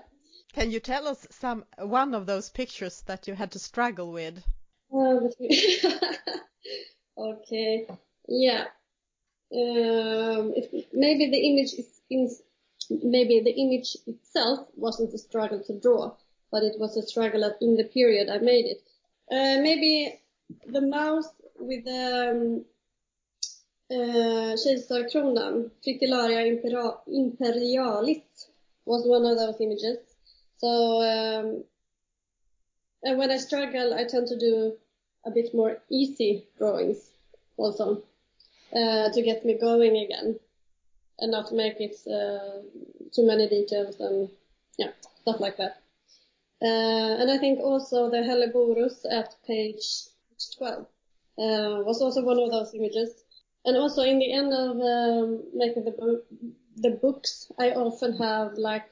Can 0.54 0.70
you 0.70 0.78
tell 0.78 1.08
us 1.08 1.26
some 1.30 1.64
one 1.78 2.14
of 2.14 2.26
those 2.26 2.48
pictures 2.48 3.02
that 3.06 3.26
you 3.26 3.34
had 3.34 3.50
to 3.52 3.58
struggle 3.58 4.12
with? 4.12 4.42
Okay, 7.16 7.86
yeah. 8.28 8.64
Um, 9.54 10.52
maybe 10.92 11.30
the 11.30 11.42
image 11.50 11.74
is 11.74 12.00
in, 12.10 12.28
maybe 12.90 13.40
the 13.40 13.52
image 13.52 13.96
itself 14.06 14.66
wasn't 14.76 15.14
a 15.14 15.18
struggle 15.18 15.60
to 15.64 15.78
draw, 15.78 16.16
but 16.50 16.64
it 16.64 16.78
was 16.78 16.96
a 16.96 17.02
struggle 17.02 17.44
in 17.60 17.76
the 17.76 17.84
period 17.84 18.28
I 18.28 18.38
made 18.38 18.66
it. 18.66 18.82
Uh, 19.30 19.62
maybe 19.62 20.20
the 20.66 20.80
mouse 20.80 21.28
with 21.58 21.84
the 21.84 22.30
um, 22.30 22.64
uh, 23.90 24.56
Fritillaria 25.84 26.46
imperialis, 27.06 28.48
was 28.84 29.06
one 29.06 29.24
of 29.24 29.36
those 29.38 29.60
images. 29.60 30.13
So 30.58 31.02
um, 31.02 31.64
and 33.02 33.18
when 33.18 33.30
I 33.30 33.36
struggle, 33.36 33.94
I 33.94 34.04
tend 34.04 34.28
to 34.28 34.38
do 34.38 34.76
a 35.26 35.30
bit 35.30 35.54
more 35.54 35.78
easy 35.90 36.46
drawings 36.58 37.10
also 37.56 38.02
uh, 38.72 39.10
to 39.10 39.22
get 39.22 39.44
me 39.44 39.54
going 39.54 39.96
again 39.96 40.38
and 41.18 41.30
not 41.30 41.52
make 41.52 41.80
it 41.80 41.96
uh, 42.06 42.62
too 43.14 43.26
many 43.26 43.48
details 43.48 44.00
and 44.00 44.28
yeah, 44.78 44.90
stuff 45.20 45.38
like 45.38 45.56
that. 45.58 45.82
Uh, 46.62 47.20
and 47.20 47.30
I 47.30 47.38
think 47.38 47.60
also 47.60 48.10
the 48.10 48.18
Helleborus 48.18 49.04
at 49.10 49.36
page 49.46 49.84
12 50.56 50.80
uh, 50.80 50.86
was 51.84 52.00
also 52.00 52.24
one 52.24 52.38
of 52.38 52.50
those 52.50 52.74
images. 52.74 53.10
And 53.66 53.76
also 53.76 54.02
in 54.02 54.18
the 54.18 54.32
end 54.32 54.52
of 54.52 54.70
um, 54.80 55.42
making 55.54 55.84
the, 55.84 55.90
book, 55.90 56.24
the 56.76 56.90
books, 56.90 57.50
I 57.58 57.70
often 57.70 58.16
have 58.16 58.54
like 58.54 58.90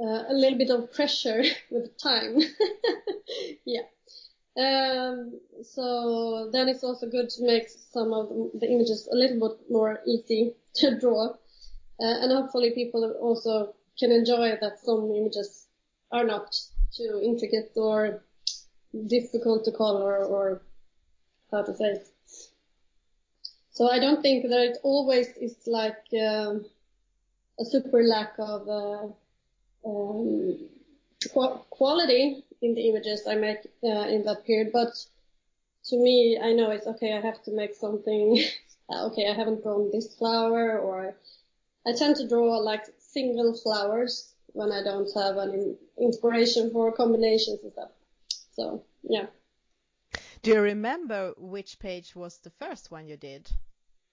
uh, 0.00 0.24
a 0.28 0.32
little 0.32 0.58
bit 0.58 0.70
of 0.70 0.92
pressure 0.92 1.42
with 1.70 1.96
time. 1.98 2.40
yeah. 3.64 3.82
Um, 4.56 5.38
so 5.62 6.50
then 6.52 6.68
it's 6.68 6.82
also 6.82 7.08
good 7.08 7.30
to 7.30 7.44
make 7.44 7.68
some 7.68 8.12
of 8.12 8.28
the 8.54 8.68
images 8.68 9.08
a 9.10 9.16
little 9.16 9.48
bit 9.48 9.70
more 9.70 10.00
easy 10.06 10.54
to 10.76 10.98
draw. 10.98 11.28
Uh, 12.00 12.22
and 12.22 12.32
hopefully 12.32 12.72
people 12.72 13.12
also 13.20 13.74
can 13.98 14.12
enjoy 14.12 14.56
that 14.60 14.80
some 14.84 15.12
images 15.12 15.66
are 16.12 16.24
not 16.24 16.56
too 16.96 17.20
intricate 17.22 17.72
or 17.76 18.22
difficult 19.06 19.64
to 19.64 19.72
color 19.72 20.24
or 20.24 20.62
how 21.50 21.62
to 21.62 21.74
say 21.74 21.92
it. 21.92 22.08
So 23.70 23.88
I 23.88 23.98
don't 24.00 24.22
think 24.22 24.48
that 24.48 24.60
it 24.60 24.78
always 24.82 25.28
is 25.40 25.56
like 25.66 26.02
um, 26.20 26.64
a 27.60 27.64
super 27.64 28.02
lack 28.02 28.34
of 28.38 28.68
uh, 28.68 29.12
quality 31.70 32.44
in 32.60 32.74
the 32.74 32.88
images 32.88 33.26
I 33.26 33.34
make 33.36 33.58
uh, 33.84 34.08
in 34.08 34.24
that 34.24 34.44
period, 34.44 34.70
but 34.72 34.92
to 35.86 35.96
me, 35.96 36.38
I 36.42 36.52
know 36.52 36.70
it's 36.70 36.86
okay. 36.86 37.16
I 37.16 37.20
have 37.20 37.42
to 37.44 37.52
make 37.52 37.74
something. 37.74 38.42
Uh, 38.90 39.04
okay, 39.08 39.28
I 39.28 39.34
haven't 39.34 39.62
drawn 39.62 39.90
this 39.92 40.14
flower, 40.14 40.78
or 40.78 41.14
I 41.86 41.92
tend 41.92 42.16
to 42.16 42.26
draw 42.26 42.56
like 42.56 42.86
single 42.96 43.52
flowers 43.54 44.32
when 44.54 44.72
I 44.72 44.82
don't 44.82 45.10
have 45.14 45.36
any 45.36 45.76
inspiration 46.00 46.70
for 46.70 46.90
combinations 46.92 47.60
and 47.62 47.72
stuff. 47.72 47.90
So 48.56 48.82
yeah. 49.02 49.26
Do 50.40 50.52
you 50.52 50.60
remember 50.62 51.34
which 51.36 51.78
page 51.78 52.16
was 52.16 52.38
the 52.38 52.50
first 52.50 52.90
one 52.90 53.06
you 53.06 53.18
did? 53.18 53.50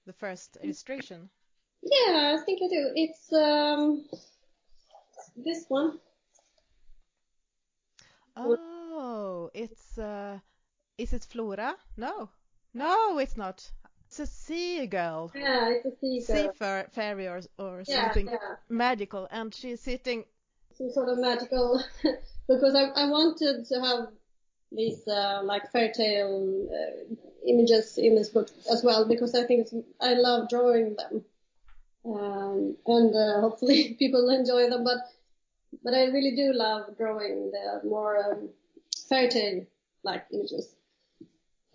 The 0.05 0.11
first 0.11 0.57
illustration? 0.61 1.29
Yeah, 1.81 2.35
I 2.37 2.43
think 2.45 2.59
I 2.61 2.67
do. 2.67 2.91
It's 2.95 3.31
um 3.31 4.05
this 5.35 5.65
one. 5.69 5.99
Oh, 8.37 9.49
it's 9.53 9.97
uh 9.97 10.39
is 10.97 11.13
it 11.13 11.25
Flora? 11.25 11.75
No. 11.97 12.29
No, 12.73 13.19
it's 13.19 13.37
not. 13.37 13.71
It's 14.07 14.19
a 14.19 14.25
sea 14.27 14.79
seagull. 14.79 15.31
Yeah, 15.35 15.69
it's 15.69 15.85
a 15.85 15.91
seagull. 15.99 16.53
Sea 16.53 16.85
fairy 16.91 17.27
or, 17.27 17.41
or 17.57 17.83
Yeah, 17.87 18.13
something 18.13 18.27
yeah. 18.27 18.55
magical 18.69 19.27
and 19.31 19.53
she's 19.53 19.81
sitting 19.81 20.25
Some 20.77 20.91
sort 20.91 21.09
of 21.09 21.19
magical, 21.19 21.83
because 22.47 22.75
I, 22.75 22.83
I 23.03 23.09
wanted 23.09 23.65
to 23.65 23.81
have 23.81 24.09
these 24.71 25.07
uh, 25.07 25.41
like 25.43 25.71
fairy 25.71 25.91
tale 25.93 26.67
uh, 26.69 27.15
images 27.47 27.97
in 27.97 28.15
this 28.15 28.29
book 28.29 28.49
as 28.71 28.83
well 28.83 29.07
because 29.07 29.33
I 29.35 29.45
think 29.45 29.61
it's, 29.61 29.73
I 30.01 30.13
love 30.15 30.49
drawing 30.49 30.95
them, 30.95 31.25
um, 32.05 32.77
and 32.85 33.15
uh, 33.15 33.41
hopefully 33.41 33.95
people 33.99 34.29
enjoy 34.29 34.69
them. 34.69 34.83
But 34.83 34.99
but 35.83 35.93
I 35.93 36.05
really 36.05 36.35
do 36.35 36.53
love 36.53 36.97
drawing 36.97 37.51
the 37.51 37.87
more 37.87 38.17
um, 38.23 38.49
fairy 39.09 39.29
tale 39.29 39.65
like 40.03 40.25
images. 40.31 40.75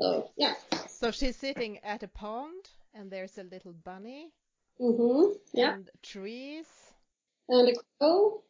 So 0.01 0.31
yeah. 0.37 0.55
so 0.89 1.11
she's 1.11 1.37
sitting 1.37 1.79
at 1.85 2.03
a 2.03 2.09
pond 2.09 2.71
and 2.95 3.11
there's 3.11 3.39
a 3.39 3.43
little 3.45 3.73
bunny 3.73 4.33
Mhm. 4.81 5.35
Yeah. 5.53 5.75
and 5.75 5.91
trees. 6.03 6.67
And 7.49 7.69
a 7.69 7.75
crow. 7.99 8.43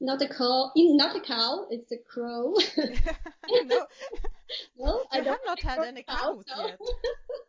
Not 0.00 0.22
a 0.22 0.28
cow. 0.28 0.72
Not 0.76 1.16
a 1.16 1.20
cow. 1.20 1.66
It's 1.70 1.92
a 1.92 1.98
crow. 1.98 2.54
no, 3.64 3.86
no, 4.78 5.04
I 5.12 5.16
have 5.20 5.38
not 5.44 5.60
had 5.60 5.78
any 5.80 6.02
cows, 6.04 6.44
no. 6.48 6.66
yet. 6.66 6.78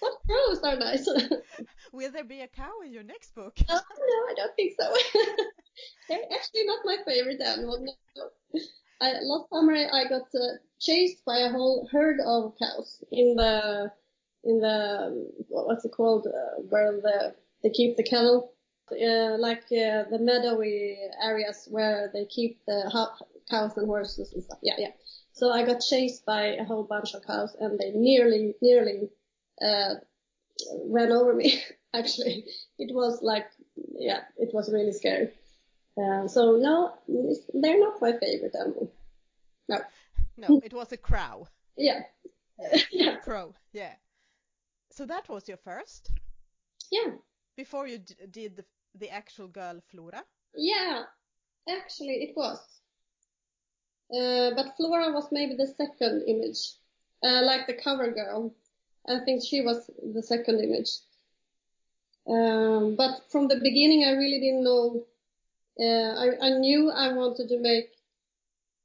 but 0.00 0.10
crows 0.26 0.60
are 0.62 0.76
nice. 0.76 1.08
Will 1.92 2.10
there 2.10 2.24
be 2.24 2.40
a 2.42 2.48
cow 2.48 2.80
in 2.84 2.92
your 2.92 3.02
next 3.02 3.34
book? 3.34 3.56
Oh, 3.68 3.80
no, 3.98 4.32
I 4.32 4.34
don't 4.36 4.54
think 4.56 4.74
so. 4.78 4.92
They're 6.08 6.18
actually 6.32 6.64
not 6.64 6.80
my 6.84 6.96
favorite 7.06 7.40
animal. 7.40 7.78
No. 7.80 8.28
I, 9.00 9.12
last 9.22 9.48
summer 9.52 9.74
I 9.74 10.04
got 10.08 10.22
uh, 10.34 10.56
chased 10.80 11.24
by 11.24 11.38
a 11.38 11.50
whole 11.50 11.88
herd 11.92 12.18
of 12.24 12.54
cows 12.58 13.02
in 13.12 13.36
the 13.36 13.92
in 14.44 14.60
the 14.60 15.06
um, 15.06 15.26
what- 15.48 15.66
what's 15.66 15.84
it 15.84 15.92
called 15.92 16.26
uh, 16.26 16.60
where 16.68 16.92
the 17.00 17.34
they 17.62 17.70
keep 17.70 17.96
the 17.96 18.02
cattle, 18.02 18.52
uh, 18.92 19.36
like 19.38 19.64
uh, 19.64 20.04
the 20.10 20.18
meadowy 20.20 20.96
areas 21.22 21.68
where 21.70 22.10
they 22.12 22.24
keep 22.26 22.60
the 22.66 22.88
ho- 22.92 23.14
cows 23.50 23.76
and 23.76 23.86
horses 23.86 24.32
and 24.32 24.42
stuff. 24.42 24.58
Yeah, 24.62 24.74
yeah. 24.78 24.90
So 25.32 25.50
I 25.52 25.64
got 25.64 25.80
chased 25.80 26.24
by 26.26 26.46
a 26.56 26.64
whole 26.64 26.84
bunch 26.84 27.14
of 27.14 27.24
cows 27.24 27.54
and 27.60 27.78
they 27.78 27.90
nearly 27.92 28.54
nearly 28.60 29.10
uh, 29.62 29.94
ran 30.86 31.12
over 31.12 31.34
me. 31.34 31.62
Actually, 31.94 32.44
it 32.78 32.94
was 32.94 33.22
like 33.22 33.46
yeah, 33.98 34.20
it 34.36 34.52
was 34.52 34.70
really 34.72 34.92
scary. 34.92 35.30
Uh, 35.96 36.28
so 36.28 36.56
no, 36.56 36.92
they're 37.54 37.80
not 37.80 38.00
my 38.00 38.12
favorite 38.12 38.54
animal. 38.54 38.92
No. 39.68 39.78
No, 40.36 40.60
it 40.64 40.72
was 40.72 40.92
a 40.92 40.96
crow. 40.96 41.48
Yeah. 41.76 42.00
yeah. 42.90 43.16
Crow, 43.16 43.54
yeah. 43.72 43.94
So 44.90 45.06
that 45.06 45.28
was 45.28 45.46
your 45.48 45.56
first 45.58 46.10
Yeah. 46.90 47.12
before 47.56 47.86
you 47.86 47.98
d- 47.98 48.14
did 48.30 48.56
the, 48.56 48.64
the 48.98 49.10
actual 49.10 49.46
girl 49.46 49.80
Flora. 49.90 50.24
Yeah. 50.56 51.04
Actually, 51.68 52.14
it 52.24 52.36
was. 52.36 52.58
Uh, 54.12 54.50
but 54.56 54.74
Flora 54.76 55.12
was 55.12 55.28
maybe 55.30 55.54
the 55.54 55.66
second 55.66 56.24
image. 56.26 56.72
Uh, 57.22 57.42
like 57.44 57.66
the 57.68 57.74
cover 57.74 58.10
girl. 58.10 58.52
I 59.08 59.24
think 59.24 59.42
she 59.42 59.60
was 59.62 59.90
the 60.02 60.22
second 60.22 60.60
image. 60.60 60.90
Um, 62.28 62.96
but 62.96 63.22
from 63.30 63.48
the 63.48 63.56
beginning, 63.56 64.04
I 64.04 64.12
really 64.12 64.40
didn't 64.40 64.64
know. 64.64 65.04
Uh, 65.80 66.12
I, 66.24 66.48
I 66.48 66.58
knew 66.58 66.90
I 66.90 67.12
wanted 67.12 67.48
to 67.48 67.58
make 67.58 67.90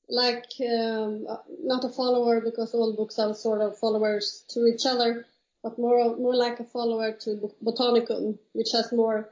like 0.08 0.46
um, 0.62 1.26
uh, 1.28 1.38
not 1.64 1.84
a 1.84 1.90
follower 1.90 2.42
because 2.42 2.74
all 2.74 2.96
books 2.96 3.20
are 3.20 3.34
sort 3.34 3.62
of 3.62 3.78
followers 3.80 4.44
to 4.50 4.66
each 4.66 4.86
other, 4.86 5.26
but 5.64 5.78
more 5.78 6.16
more 6.18 6.36
like 6.36 6.60
a 6.60 6.66
follower 6.66 7.14
to 7.22 7.36
Bot- 7.36 7.76
Botanicum, 7.76 8.38
which 8.54 8.72
has 8.74 8.92
more 8.92 9.30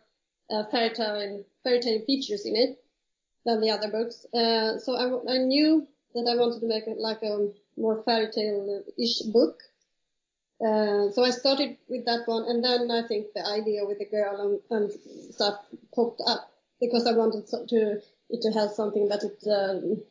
uh, 0.50 0.64
fairy 0.72 0.94
tale 0.94 1.44
fairy 1.64 1.80
tale 1.80 2.02
features 2.06 2.46
in 2.46 2.56
it 2.56 2.84
than 3.46 3.62
the 3.62 3.70
other 3.70 3.90
books. 3.90 4.26
Uh, 4.34 4.78
so 4.80 4.96
I 5.30 5.38
knew 5.38 5.88
that 6.14 6.28
I 6.30 6.36
wanted 6.36 6.60
to 6.62 6.68
make 6.68 6.88
it 6.88 6.98
like 6.98 7.22
a 7.24 7.50
more 7.78 8.04
fairy 8.04 8.30
tale-ish 8.32 9.22
book. 9.34 9.62
Uh, 10.62 11.10
so 11.12 11.24
I 11.24 11.32
started 11.32 11.78
with 11.90 12.06
that 12.06 12.28
one, 12.28 12.44
and 12.48 12.64
then 12.64 12.92
I 12.92 13.08
think 13.08 13.34
the 13.34 13.46
idea 13.46 13.84
with 13.84 13.98
the 13.98 14.06
girl 14.06 14.62
and, 14.70 14.92
and 14.92 15.34
stuff 15.34 15.56
popped 15.96 16.22
up 16.28 16.52
because 16.80 17.08
I 17.08 17.14
wanted 17.14 17.48
to 17.48 18.02
it 18.30 18.42
to 18.42 18.52
have 18.52 18.72
something 18.72 19.08
that 19.10 19.24
it, 19.24 19.44
um, 19.50 20.02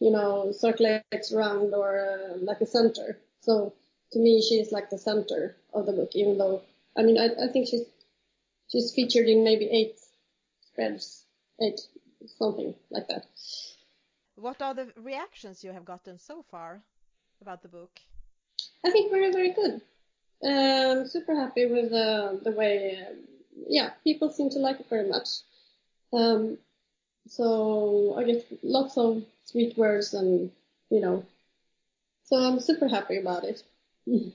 you 0.00 0.10
know, 0.10 0.52
circulates 0.52 1.32
around 1.32 1.72
or 1.72 1.98
uh, 1.98 2.38
like 2.38 2.60
a 2.60 2.66
center. 2.66 3.18
So 3.40 3.72
to 4.12 4.18
me, 4.18 4.42
she 4.42 4.56
is 4.56 4.72
like 4.72 4.90
the 4.90 4.98
center 4.98 5.56
of 5.72 5.86
the 5.86 5.92
book, 5.92 6.10
even 6.14 6.36
though 6.38 6.62
I 6.96 7.02
mean 7.02 7.18
I, 7.18 7.26
I 7.44 7.48
think 7.52 7.68
she's 7.68 7.86
she's 8.68 8.92
featured 8.92 9.28
in 9.28 9.44
maybe 9.44 9.66
eight 9.70 9.98
spreads, 10.66 11.24
eight 11.60 11.80
something 12.38 12.74
like 12.90 13.08
that. 13.08 13.26
What 14.34 14.60
are 14.62 14.74
the 14.74 14.92
reactions 14.96 15.62
you 15.62 15.72
have 15.72 15.84
gotten 15.84 16.18
so 16.18 16.42
far 16.42 16.82
about 17.40 17.62
the 17.62 17.68
book? 17.68 18.00
I 18.84 18.90
think 18.90 19.10
very, 19.10 19.32
very 19.32 19.52
good. 19.52 19.80
Um, 20.44 21.06
super 21.06 21.34
happy 21.36 21.66
with 21.66 21.92
uh, 21.92 22.34
the 22.42 22.50
way, 22.50 22.98
uh, 23.00 23.14
yeah, 23.68 23.90
people 24.02 24.30
seem 24.30 24.50
to 24.50 24.58
like 24.58 24.80
it 24.80 24.88
very 24.88 25.08
much. 25.08 25.28
Um, 26.12 26.58
so 27.28 28.16
I 28.18 28.24
get 28.24 28.46
lots 28.62 28.98
of 28.98 29.22
sweet 29.44 29.78
words 29.78 30.14
and, 30.14 30.50
you 30.90 31.00
know, 31.00 31.24
so 32.24 32.36
I'm 32.36 32.60
super 32.60 32.88
happy 32.88 33.18
about 33.18 33.44
it. 33.44 33.62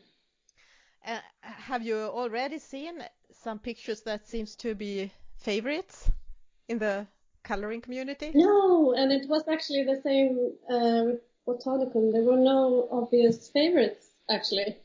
Uh, 1.07 1.19
have 1.41 1.83
you 1.83 1.95
already 1.95 2.60
seen 2.60 3.01
some 3.31 3.60
pictures 3.60 4.01
that 4.01 4.27
seems 4.27 4.57
to 4.57 4.75
be 4.75 5.10
favorites 5.38 6.12
in 6.67 6.77
the 6.77 7.07
coloring 7.43 7.79
community? 7.79 8.31
No, 8.36 8.93
and 8.93 9.10
it 9.13 9.29
was 9.29 9.47
actually 9.47 9.86
the 9.86 10.01
same 10.03 10.51
uh, 10.69 11.03
with 11.05 11.21
Botanicum. 11.63 12.12
There 12.12 12.23
were 12.23 12.36
no 12.36 12.89
obvious 12.91 13.47
favorites, 13.47 14.06
actually. 14.29 14.77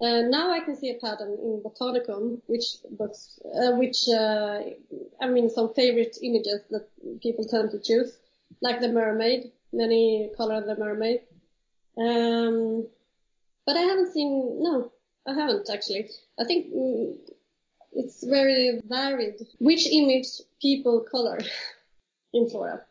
Uh, 0.00 0.22
now 0.22 0.50
I 0.50 0.60
can 0.60 0.74
see 0.76 0.90
a 0.90 0.98
pattern 0.98 1.38
in 1.40 1.62
Botanicum, 1.62 2.40
which 2.46 2.64
books, 2.90 3.38
uh, 3.54 3.72
which 3.72 4.08
uh, 4.08 4.60
I 5.20 5.28
mean, 5.28 5.48
some 5.48 5.72
favorite 5.74 6.18
images 6.22 6.60
that 6.70 6.88
people 7.22 7.44
tend 7.44 7.70
to 7.70 7.78
choose, 7.78 8.18
like 8.60 8.80
the 8.80 8.88
mermaid. 8.88 9.52
Many 9.72 10.30
color 10.36 10.60
the 10.60 10.76
mermaid. 10.76 11.20
Um, 11.96 12.86
but 13.64 13.76
I 13.76 13.82
haven't 13.82 14.12
seen. 14.12 14.62
No, 14.62 14.92
I 15.26 15.34
haven't 15.34 15.70
actually. 15.70 16.10
I 16.38 16.44
think 16.44 16.74
mm, 16.74 17.14
it's 17.92 18.24
very 18.24 18.80
varied 18.84 19.40
which 19.60 19.86
image 19.86 20.26
people 20.60 21.06
color 21.10 21.38
in 22.34 22.50
Flora. 22.50 22.84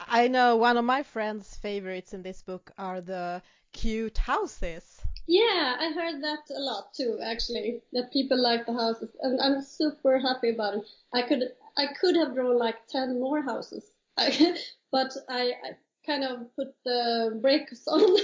I 0.00 0.28
know 0.28 0.56
one 0.56 0.76
of 0.76 0.84
my 0.84 1.02
friends' 1.02 1.56
favorites 1.56 2.12
in 2.12 2.22
this 2.22 2.42
book 2.42 2.70
are 2.78 3.00
the 3.00 3.42
cute 3.72 4.18
houses. 4.18 5.01
Yeah, 5.26 5.76
I 5.78 5.92
heard 5.92 6.22
that 6.22 6.50
a 6.54 6.60
lot 6.60 6.94
too, 6.94 7.18
actually, 7.22 7.82
that 7.92 8.12
people 8.12 8.40
like 8.40 8.66
the 8.66 8.72
houses, 8.72 9.10
and 9.20 9.40
I'm 9.40 9.62
super 9.62 10.18
happy 10.18 10.50
about 10.50 10.74
it. 10.74 10.82
I 11.12 11.22
could, 11.22 11.42
I 11.76 11.86
could 12.00 12.16
have 12.16 12.34
drawn 12.34 12.58
like 12.58 12.86
10 12.88 13.20
more 13.20 13.42
houses, 13.42 13.90
but 14.16 15.16
I, 15.28 15.52
I 15.64 15.76
kind 16.04 16.24
of 16.24 16.54
put 16.56 16.74
the 16.84 17.38
brakes 17.40 17.86
on 17.88 18.18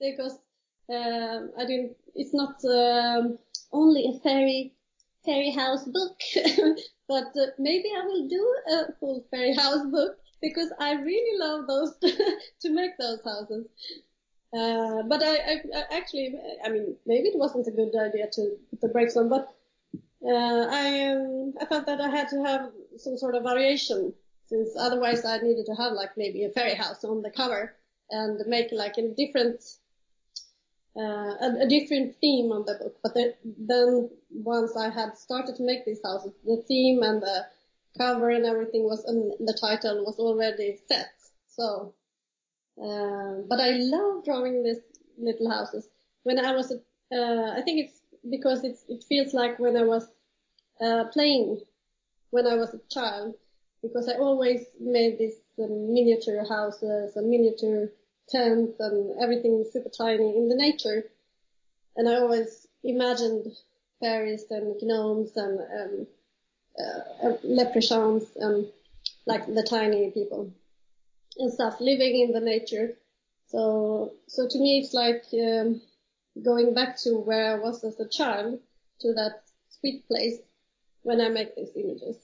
because 0.00 0.38
um, 0.90 1.50
I 1.58 1.66
didn't, 1.66 1.96
it's 2.14 2.34
not 2.34 2.56
um, 2.64 3.38
only 3.70 4.06
a 4.06 4.18
fairy, 4.20 4.72
fairy 5.26 5.50
house 5.50 5.84
book, 5.84 6.18
but 7.08 7.26
uh, 7.36 7.46
maybe 7.58 7.90
I 7.94 8.06
will 8.06 8.26
do 8.26 8.56
a 8.72 8.92
full 8.98 9.26
fairy 9.30 9.54
house 9.54 9.84
book 9.86 10.16
because 10.40 10.72
I 10.80 10.92
really 10.92 11.38
love 11.38 11.66
those, 11.66 11.94
to 12.62 12.70
make 12.70 12.96
those 12.98 13.22
houses. 13.22 13.66
Uh, 14.52 15.02
but 15.02 15.22
I, 15.22 15.34
I, 15.36 15.62
I 15.74 15.96
actually, 15.96 16.34
I 16.64 16.70
mean, 16.70 16.96
maybe 17.04 17.28
it 17.28 17.38
wasn't 17.38 17.66
a 17.66 17.70
good 17.70 17.94
idea 17.94 18.28
to 18.32 18.56
put 18.70 18.80
the 18.80 18.88
brakes 18.88 19.16
on, 19.16 19.28
but 19.28 19.54
uh, 20.24 20.66
I, 20.70 21.04
um, 21.12 21.54
I 21.60 21.66
felt 21.66 21.86
that 21.86 22.00
I 22.00 22.08
had 22.08 22.28
to 22.30 22.42
have 22.44 22.70
some 22.96 23.18
sort 23.18 23.34
of 23.34 23.42
variation, 23.42 24.14
since 24.46 24.70
otherwise 24.78 25.24
I 25.24 25.38
needed 25.38 25.66
to 25.66 25.74
have 25.74 25.92
like 25.92 26.16
maybe 26.16 26.44
a 26.44 26.50
fairy 26.50 26.74
house 26.74 27.04
on 27.04 27.20
the 27.22 27.30
cover 27.30 27.74
and 28.10 28.40
make 28.46 28.68
like 28.72 28.96
a 28.96 29.08
different, 29.14 29.62
uh, 30.96 31.00
a, 31.00 31.56
a 31.60 31.68
different 31.68 32.16
theme 32.16 32.50
on 32.50 32.64
the 32.64 32.74
book. 32.74 32.96
But 33.02 33.14
then, 33.44 34.10
once 34.30 34.76
I 34.76 34.88
had 34.88 35.18
started 35.18 35.56
to 35.56 35.62
make 35.62 35.84
these 35.84 36.00
houses, 36.02 36.32
the 36.44 36.64
theme 36.66 37.02
and 37.02 37.20
the 37.20 37.46
cover 37.98 38.30
and 38.30 38.46
everything 38.46 38.84
was, 38.84 39.04
and 39.04 39.32
the 39.46 39.56
title 39.60 40.04
was 40.06 40.18
already 40.18 40.78
set. 40.88 41.10
So, 41.48 41.92
uh, 42.82 43.42
but 43.48 43.60
I 43.60 43.70
love 43.72 44.24
drawing 44.24 44.62
these 44.62 44.80
little 45.18 45.50
houses. 45.50 45.88
When 46.22 46.38
I 46.38 46.54
was, 46.54 46.72
uh, 46.72 47.50
I 47.56 47.62
think 47.64 47.86
it's 47.86 48.00
because 48.28 48.64
it's, 48.64 48.84
it 48.88 49.04
feels 49.08 49.34
like 49.34 49.58
when 49.58 49.76
I 49.76 49.84
was 49.84 50.06
uh, 50.80 51.04
playing 51.12 51.60
when 52.30 52.46
I 52.46 52.56
was 52.56 52.74
a 52.74 52.80
child, 52.90 53.34
because 53.82 54.08
I 54.08 54.14
always 54.14 54.66
made 54.80 55.18
these 55.18 55.36
um, 55.58 55.92
miniature 55.92 56.44
houses 56.48 57.16
and 57.16 57.30
miniature 57.30 57.90
tents 58.28 58.78
and 58.80 59.20
everything 59.22 59.64
super 59.72 59.88
tiny 59.88 60.36
in 60.36 60.48
the 60.48 60.54
nature. 60.56 61.04
And 61.96 62.08
I 62.08 62.16
always 62.16 62.66
imagined 62.84 63.46
fairies 64.00 64.44
and 64.50 64.76
gnomes 64.82 65.36
and 65.36 65.60
um, 65.60 66.06
uh, 66.78 67.32
leprechauns 67.42 68.24
and 68.36 68.66
like 69.26 69.46
the 69.46 69.62
tiny 69.62 70.10
people 70.10 70.52
and 71.38 71.52
stuff 71.52 71.80
living 71.80 72.20
in 72.20 72.32
the 72.32 72.40
nature. 72.40 72.96
So, 73.46 74.14
so 74.26 74.46
to 74.48 74.58
me, 74.58 74.80
it's 74.80 74.92
like 74.92 75.24
um, 75.34 75.80
going 76.42 76.74
back 76.74 76.98
to 77.04 77.18
where 77.18 77.52
I 77.52 77.58
was 77.58 77.82
as 77.84 77.98
a 78.00 78.08
child, 78.08 78.60
to 79.00 79.14
that 79.14 79.42
sweet 79.80 80.06
place 80.06 80.38
when 81.02 81.20
I 81.20 81.28
make 81.28 81.54
these 81.54 81.70
images. 81.76 82.16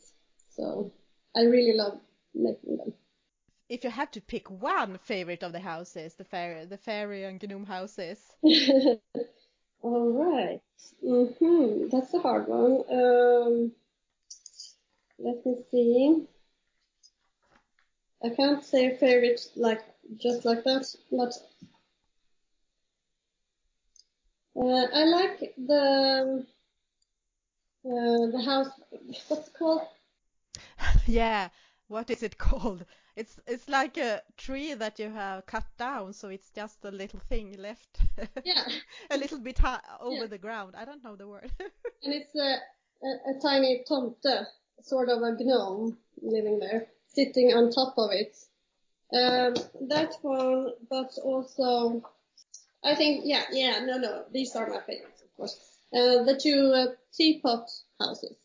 So 0.50 0.92
I 1.34 1.42
really 1.42 1.76
love 1.76 1.98
making 2.34 2.76
them. 2.76 2.92
If 3.68 3.84
you 3.84 3.90
had 3.90 4.12
to 4.12 4.20
pick 4.20 4.50
one 4.50 4.98
favorite 4.98 5.42
of 5.42 5.52
the 5.52 5.60
houses, 5.60 6.14
the 6.14 6.24
fairy, 6.24 6.66
the 6.66 6.76
fairy 6.76 7.24
and 7.24 7.42
gnome 7.42 7.64
houses. 7.64 8.18
All 9.80 10.10
right. 10.12 10.60
Mm-hmm. 11.04 11.88
That's 11.90 12.12
a 12.14 12.18
hard 12.18 12.46
one. 12.48 12.84
Um, 12.90 13.72
let 15.18 15.44
me 15.46 15.56
see. 15.70 16.26
I 18.24 18.30
can't 18.30 18.64
say 18.64 18.86
a 18.86 18.96
favorite 18.96 19.40
like 19.54 19.82
just 20.16 20.44
like 20.44 20.64
that, 20.64 20.86
but 21.10 21.32
uh, 24.56 24.86
I 24.92 25.04
like 25.04 25.54
the 25.58 26.46
uh, 27.86 28.26
the 28.32 28.42
house. 28.44 28.70
What's 29.28 29.48
it 29.48 29.54
called? 29.58 29.82
yeah, 31.06 31.48
what 31.88 32.10
is 32.10 32.22
it 32.22 32.38
called? 32.46 32.84
It's 33.16 33.38
it's 33.46 33.68
like 33.68 33.96
a 33.98 34.22
tree 34.36 34.74
that 34.74 34.98
you 34.98 35.10
have 35.10 35.46
cut 35.46 35.64
down, 35.78 36.12
so 36.12 36.28
it's 36.28 36.50
just 36.50 36.84
a 36.84 36.90
little 36.90 37.20
thing 37.28 37.56
left. 37.58 37.98
Yeah. 38.44 38.64
a 39.10 39.16
little 39.16 39.38
bit 39.38 39.58
high 39.58 39.80
over 40.00 40.22
Yeah. 40.22 40.26
the 40.26 40.38
ground. 40.38 40.74
I 40.76 40.84
don't 40.84 41.02
know 41.04 41.16
the 41.16 41.28
word. 41.28 41.50
and 42.02 42.14
it's 42.14 42.34
a, 42.34 42.58
a, 43.06 43.36
a 43.36 43.40
tiny 43.40 43.84
tomte, 43.88 44.46
sort 44.82 45.08
of 45.08 45.22
a 45.22 45.32
gnome 45.42 45.98
living 46.22 46.58
there, 46.58 46.86
sitting 47.14 47.52
on 47.54 47.70
top 47.70 47.94
of 47.98 48.10
it. 48.12 48.36
Um, 49.12 49.54
that 49.88 50.14
one, 50.22 50.72
but 50.90 51.12
also, 51.22 52.02
I 52.82 52.94
think, 52.94 53.22
yeah, 53.24 53.44
yeah, 53.52 53.84
no, 53.84 53.98
no, 53.98 54.24
these 54.32 54.56
are 54.56 54.68
my 54.68 54.80
favorites, 54.80 55.22
of 55.22 55.36
course. 55.36 55.58
Uh, 55.92 56.24
the 56.24 56.38
two 56.40 56.72
uh, 56.74 56.86
teapot 57.12 57.70
houses 58.00 58.36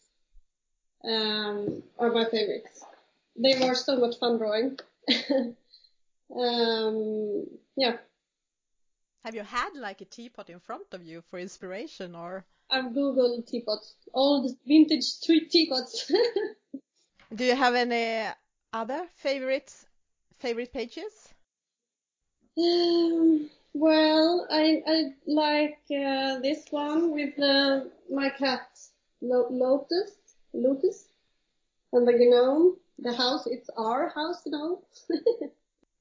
um, 1.03 1.81
are 1.97 2.11
my 2.11 2.25
favorites. 2.25 2.83
They 3.35 3.59
were 3.59 3.73
so 3.73 3.97
much 3.97 4.19
fun 4.19 4.37
drawing. 4.37 4.77
um, 6.35 7.47
yeah, 7.75 7.97
have 9.25 9.35
you 9.35 9.43
had 9.43 9.75
like 9.75 10.01
a 10.01 10.05
teapot 10.05 10.49
in 10.49 10.59
front 10.59 10.87
of 10.93 11.03
you 11.03 11.21
for 11.29 11.39
inspiration 11.39 12.15
or 12.15 12.45
I've 12.71 12.85
googled 12.85 13.47
teapots, 13.47 13.95
old 14.13 14.55
vintage 14.65 15.19
tea- 15.21 15.47
teapots. 15.47 16.11
do 17.35 17.43
you 17.43 17.55
have 17.55 17.75
any 17.75 18.31
other 18.73 19.07
favorite 19.15 19.85
favorite 20.37 20.71
pages? 20.73 21.33
Um, 22.57 23.49
well, 23.73 24.47
I 24.51 24.83
I 24.85 25.13
like 25.25 25.79
uh, 25.91 26.39
this 26.39 26.65
one 26.71 27.11
with 27.11 27.39
uh, 27.39 27.85
my 28.11 28.29
cat 28.29 28.67
Lo- 29.21 29.47
Lotus, 29.49 30.11
Lotus, 30.53 31.07
and 31.93 32.07
the 32.07 32.13
gnome. 32.13 32.77
The 32.99 33.13
house, 33.13 33.47
it's 33.47 33.69
our 33.77 34.09
house, 34.09 34.43
gnome. 34.45 34.79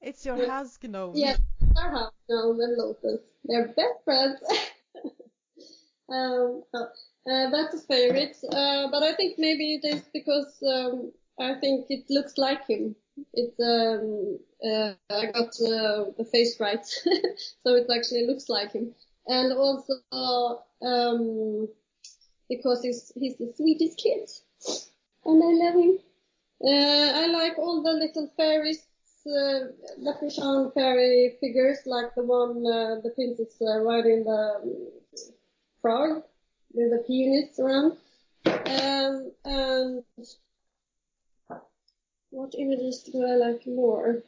It's 0.01 0.25
your 0.25 0.37
Yeah. 0.37 0.45
house 0.45 0.77
gnome. 0.83 1.21
yeah, 1.21 1.35
our 1.77 1.91
house, 1.91 2.13
gnome 2.29 2.59
and 2.61 2.77
Lotus. 2.77 3.21
They're 3.45 3.67
best 3.67 4.03
friends. 4.03 4.39
um, 6.09 6.63
oh, 6.73 6.87
uh, 7.29 7.49
that's 7.51 7.75
a 7.75 7.79
favorite. 7.79 8.37
Uh, 8.51 8.89
but 8.91 9.03
I 9.03 9.13
think 9.15 9.37
maybe 9.37 9.75
it 9.75 9.85
is 9.85 10.03
because 10.13 10.61
um, 10.63 11.11
I 11.39 11.55
think 11.55 11.85
it 11.89 12.05
looks 12.09 12.37
like 12.37 12.67
him. 12.67 12.95
It 13.33 13.53
um, 13.59 14.39
uh, 14.63 14.93
I 15.09 15.25
got 15.31 15.49
uh, 15.61 16.11
the 16.17 16.27
face 16.31 16.59
right, 16.59 16.85
so 17.63 17.75
it 17.75 17.87
actually 17.95 18.27
looks 18.27 18.49
like 18.49 18.73
him. 18.73 18.93
And 19.27 19.53
also 19.53 19.93
um, 20.81 21.67
because 22.49 22.81
he's 22.81 23.11
he's 23.15 23.37
the 23.37 23.53
sweetest 23.55 23.97
kid, 23.97 24.29
and 25.25 25.43
I 25.43 25.65
love 25.65 25.75
him. 25.75 25.99
Uh, 26.61 27.11
I 27.21 27.27
like 27.27 27.57
all 27.57 27.81
the 27.81 27.93
little 27.93 28.29
fairies, 28.35 28.85
uh, 29.27 29.71
leprechaun 29.97 30.71
fairy 30.71 31.37
figures, 31.39 31.79
like 31.85 32.13
the 32.15 32.23
one 32.23 32.65
uh, 32.67 32.99
the 33.01 33.11
princess 33.15 33.55
uh, 33.61 33.79
riding 33.79 34.25
the 34.25 34.59
um, 34.61 34.87
frog 35.81 36.23
with 36.73 36.91
the 36.91 37.03
peonies 37.07 37.57
around. 37.59 37.97
Um, 38.45 39.31
and 39.45 40.03
what 42.31 42.55
images 42.57 43.03
do 43.03 43.25
I 43.25 43.35
like 43.35 43.65
more? 43.65 44.21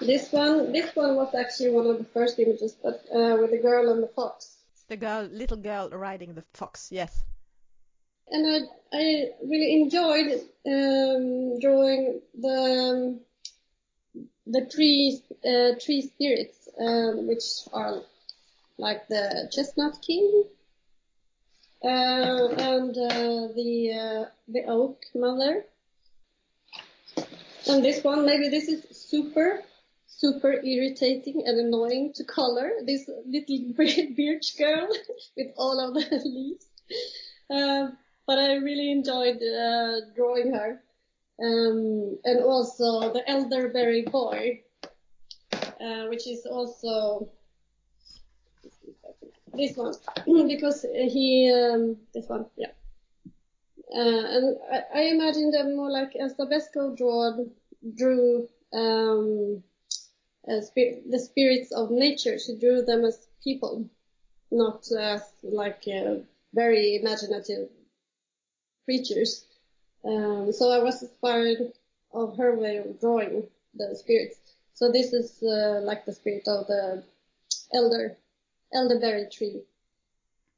This 0.00 0.32
one, 0.32 0.72
this 0.72 0.94
one 0.94 1.16
was 1.16 1.34
actually 1.34 1.70
one 1.70 1.86
of 1.86 1.98
the 1.98 2.04
first 2.04 2.38
images, 2.38 2.76
but 2.82 3.04
uh, 3.12 3.36
with 3.40 3.50
the 3.50 3.58
girl 3.58 3.92
and 3.92 4.02
the 4.02 4.08
fox. 4.08 4.56
The 4.88 4.96
girl, 4.96 5.28
little 5.32 5.56
girl 5.56 5.90
riding 5.90 6.34
the 6.34 6.44
fox. 6.54 6.88
Yes. 6.90 7.22
And 8.28 8.46
I, 8.46 8.96
I 8.96 9.30
really 9.44 9.82
enjoyed 9.82 10.40
um, 10.66 11.60
drawing 11.60 12.20
the 12.38 13.20
the 14.48 14.66
tree 14.66 15.22
uh, 15.44 15.78
tree 15.80 16.02
spirits, 16.02 16.68
um, 16.80 17.26
which 17.26 17.44
are 17.72 18.02
like 18.78 19.08
the 19.08 19.48
chestnut 19.52 20.02
king 20.02 20.44
and 21.82 22.96
uh, 22.96 23.48
the 23.54 23.92
uh, 23.92 24.30
the 24.48 24.64
oak 24.66 25.04
mother. 25.14 25.64
And 27.68 27.84
this 27.84 28.04
one, 28.04 28.24
maybe 28.24 28.48
this 28.48 28.68
is 28.68 28.84
super, 28.92 29.62
super 30.06 30.52
irritating 30.52 31.42
and 31.46 31.58
annoying 31.58 32.12
to 32.14 32.24
color. 32.24 32.70
This 32.84 33.10
little 33.26 33.74
birch 34.16 34.56
girl 34.56 34.88
with 35.36 35.48
all 35.56 35.80
of 35.80 35.94
the 35.94 36.20
leaves. 36.24 36.66
Um, 37.50 37.96
but 38.26 38.38
I 38.38 38.54
really 38.56 38.90
enjoyed 38.90 39.42
uh, 39.42 40.00
drawing 40.14 40.54
her. 40.54 40.80
Um, 41.42 42.18
and 42.24 42.42
also 42.42 43.12
the 43.12 43.22
elderberry 43.28 44.02
boy, 44.02 44.62
uh, 45.80 46.06
which 46.06 46.26
is 46.26 46.46
also 46.46 47.28
this 49.56 49.76
one 49.76 49.94
because 50.48 50.84
he 50.94 51.52
um, 51.52 51.96
this 52.12 52.28
one 52.28 52.46
yeah 52.56 52.72
uh, 53.94 53.98
and 53.98 54.56
I, 54.70 54.82
I 54.94 55.02
imagine 55.04 55.50
them 55.50 55.76
more 55.76 55.90
like 55.90 56.16
as 56.16 56.34
Elsa 56.38 56.46
Beskow 56.46 56.96
drew 56.96 57.50
drew 57.94 58.48
um, 58.72 59.62
uh, 60.48 60.60
spir- 60.60 61.00
the 61.08 61.18
spirits 61.18 61.72
of 61.72 61.90
nature. 61.90 62.38
She 62.38 62.56
drew 62.56 62.82
them 62.82 63.04
as 63.04 63.26
people, 63.42 63.88
not 64.50 64.86
as 64.98 65.22
like 65.42 65.84
uh, 65.86 66.16
very 66.52 66.96
imaginative 66.96 67.68
creatures. 68.84 69.44
Um, 70.04 70.52
so 70.52 70.70
I 70.70 70.82
was 70.82 71.02
inspired 71.02 71.72
of 72.12 72.36
her 72.38 72.54
way 72.56 72.78
of 72.78 73.00
drawing 73.00 73.46
the 73.74 73.94
spirits. 73.96 74.36
So 74.74 74.90
this 74.90 75.12
is 75.12 75.42
uh, 75.42 75.80
like 75.82 76.04
the 76.04 76.12
spirit 76.12 76.46
of 76.46 76.66
the 76.66 77.02
elder 77.72 78.16
elderberry 78.74 79.28
tree. 79.30 79.62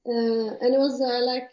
Uh, 0.07 0.55
and 0.61 0.75
also 0.77 1.05
I 1.05 1.19
like 1.21 1.51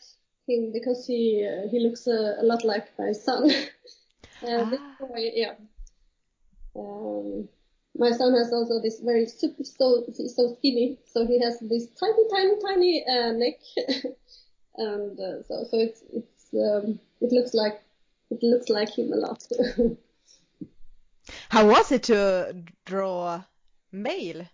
him 0.48 0.72
because 0.72 1.06
he 1.06 1.46
uh, 1.46 1.68
he 1.70 1.80
looks 1.80 2.08
uh, 2.08 2.36
a 2.40 2.44
lot 2.44 2.64
like 2.64 2.88
my 2.98 3.12
son. 3.12 3.50
uh, 4.44 4.64
this 4.66 4.80
Ah. 4.82 4.96
boy, 5.00 5.32
yeah. 5.34 5.56
Um, 6.76 7.48
my 7.98 8.12
son 8.12 8.34
has 8.36 8.52
also 8.52 8.82
this 8.82 9.00
very 9.00 9.26
super 9.26 9.64
so 9.64 10.04
he's 10.16 10.36
so 10.36 10.54
skinny, 10.58 10.98
so 11.06 11.26
he 11.26 11.40
has 11.42 11.60
this 11.60 11.88
tiny, 12.00 12.28
tiny, 12.30 12.60
tiny 12.62 13.06
uh, 13.08 13.32
neck, 13.32 13.60
and 14.78 15.20
uh, 15.20 15.44
so 15.44 15.64
so 15.70 15.78
it's 15.78 16.04
it's 16.14 16.54
um, 16.54 17.00
it 17.22 17.32
looks 17.32 17.54
like 17.54 17.82
it 18.32 18.44
looks 18.44 18.70
like 18.70 18.90
him 18.90 19.14
a 19.14 19.16
lot. 19.16 19.44
How 21.50 21.68
was 21.68 21.92
it 21.92 22.04
to 22.04 22.64
draw 22.86 23.44
male 23.92 24.46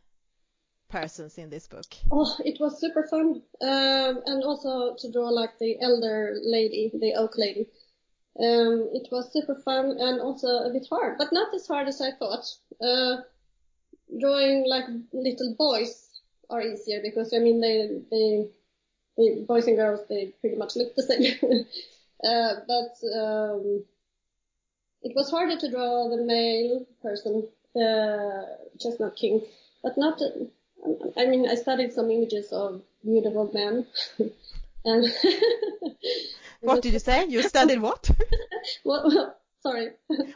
persons 0.91 1.37
in 1.37 1.49
this 1.49 1.67
book? 1.67 1.85
Oh, 2.11 2.35
it 2.45 2.59
was 2.59 2.79
super 2.79 3.07
fun. 3.09 3.41
Um, 3.61 4.21
and 4.25 4.43
also 4.43 4.95
to 4.99 5.11
draw 5.11 5.29
like 5.29 5.57
the 5.59 5.77
elder 5.81 6.37
lady, 6.43 6.91
the 6.93 7.13
oak 7.15 7.37
lady. 7.37 7.67
Um, 8.39 8.89
it 8.93 9.07
was 9.11 9.31
super 9.33 9.55
fun 9.55 9.97
and 9.99 10.21
also 10.21 10.47
a 10.47 10.71
bit 10.71 10.87
hard, 10.89 11.17
but 11.17 11.33
not 11.33 11.53
as 11.53 11.67
hard 11.67 11.87
as 11.87 12.01
I 12.01 12.11
thought. 12.11 12.45
Uh, 12.81 13.21
drawing 14.19 14.67
like 14.67 14.85
little 15.13 15.55
boys 15.57 16.09
are 16.49 16.61
easier 16.61 16.99
because 17.01 17.33
I 17.33 17.39
mean 17.39 17.61
they 17.61 18.01
they, 18.09 18.47
they 19.17 19.43
boys 19.43 19.67
and 19.67 19.77
girls 19.77 20.01
they 20.09 20.33
pretty 20.41 20.57
much 20.57 20.75
look 20.75 20.95
the 20.95 21.03
same. 21.03 21.39
uh, 22.23 22.53
but 22.67 23.17
um, 23.17 23.83
it 25.03 25.13
was 25.15 25.29
harder 25.31 25.57
to 25.57 25.71
draw 25.71 26.09
the 26.09 26.23
male 26.23 26.85
person, 27.01 27.47
the 27.73 28.57
chestnut 28.79 29.15
king, 29.15 29.41
but 29.83 29.97
not. 29.97 30.21
I 31.17 31.25
mean, 31.25 31.47
I 31.47 31.55
studied 31.55 31.93
some 31.93 32.09
images 32.09 32.51
of 32.51 32.81
beautiful 33.03 33.51
men, 33.53 33.85
and 34.85 35.05
what 36.61 36.81
did 36.81 36.93
you 36.93 36.99
say? 36.99 37.25
You 37.27 37.43
studied 37.43 37.81
what? 37.81 38.09
well, 38.85 39.35
sorry. 39.61 39.89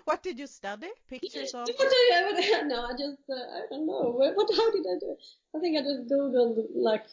What 0.05 0.21
did 0.21 0.37
you 0.37 0.47
study? 0.47 0.89
Pictures 1.09 1.53
of? 1.53 1.67
no, 1.67 2.85
I 2.85 2.91
just 2.91 3.21
uh, 3.29 3.33
I 3.33 3.61
don't 3.69 3.87
know. 3.87 4.13
What, 4.15 4.35
what? 4.35 4.49
How 4.55 4.71
did 4.71 4.85
I 4.85 4.99
do? 4.99 5.15
it? 5.17 5.23
I 5.55 5.59
think 5.59 5.77
I 5.77 5.81
just 5.81 6.09
googled 6.11 6.65
like 6.75 7.05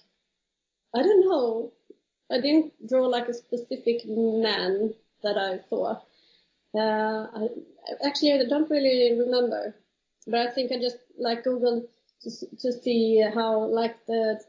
I 0.94 1.02
don't 1.02 1.20
know. 1.20 1.72
I 2.30 2.40
didn't 2.40 2.72
draw 2.88 3.06
like 3.06 3.28
a 3.28 3.34
specific 3.34 4.02
man 4.06 4.94
that 5.22 5.38
I 5.38 5.60
saw. 5.68 6.00
Uh, 6.74 7.26
I 7.34 7.48
actually 8.04 8.32
I 8.32 8.44
don't 8.48 8.70
really 8.70 9.18
remember, 9.18 9.74
but 10.26 10.40
I 10.40 10.50
think 10.50 10.72
I 10.72 10.78
just 10.78 10.98
like 11.18 11.44
googled 11.44 11.88
to 12.22 12.30
to 12.60 12.72
see 12.72 13.20
how 13.34 13.64
like 13.66 13.96
the. 14.06 14.40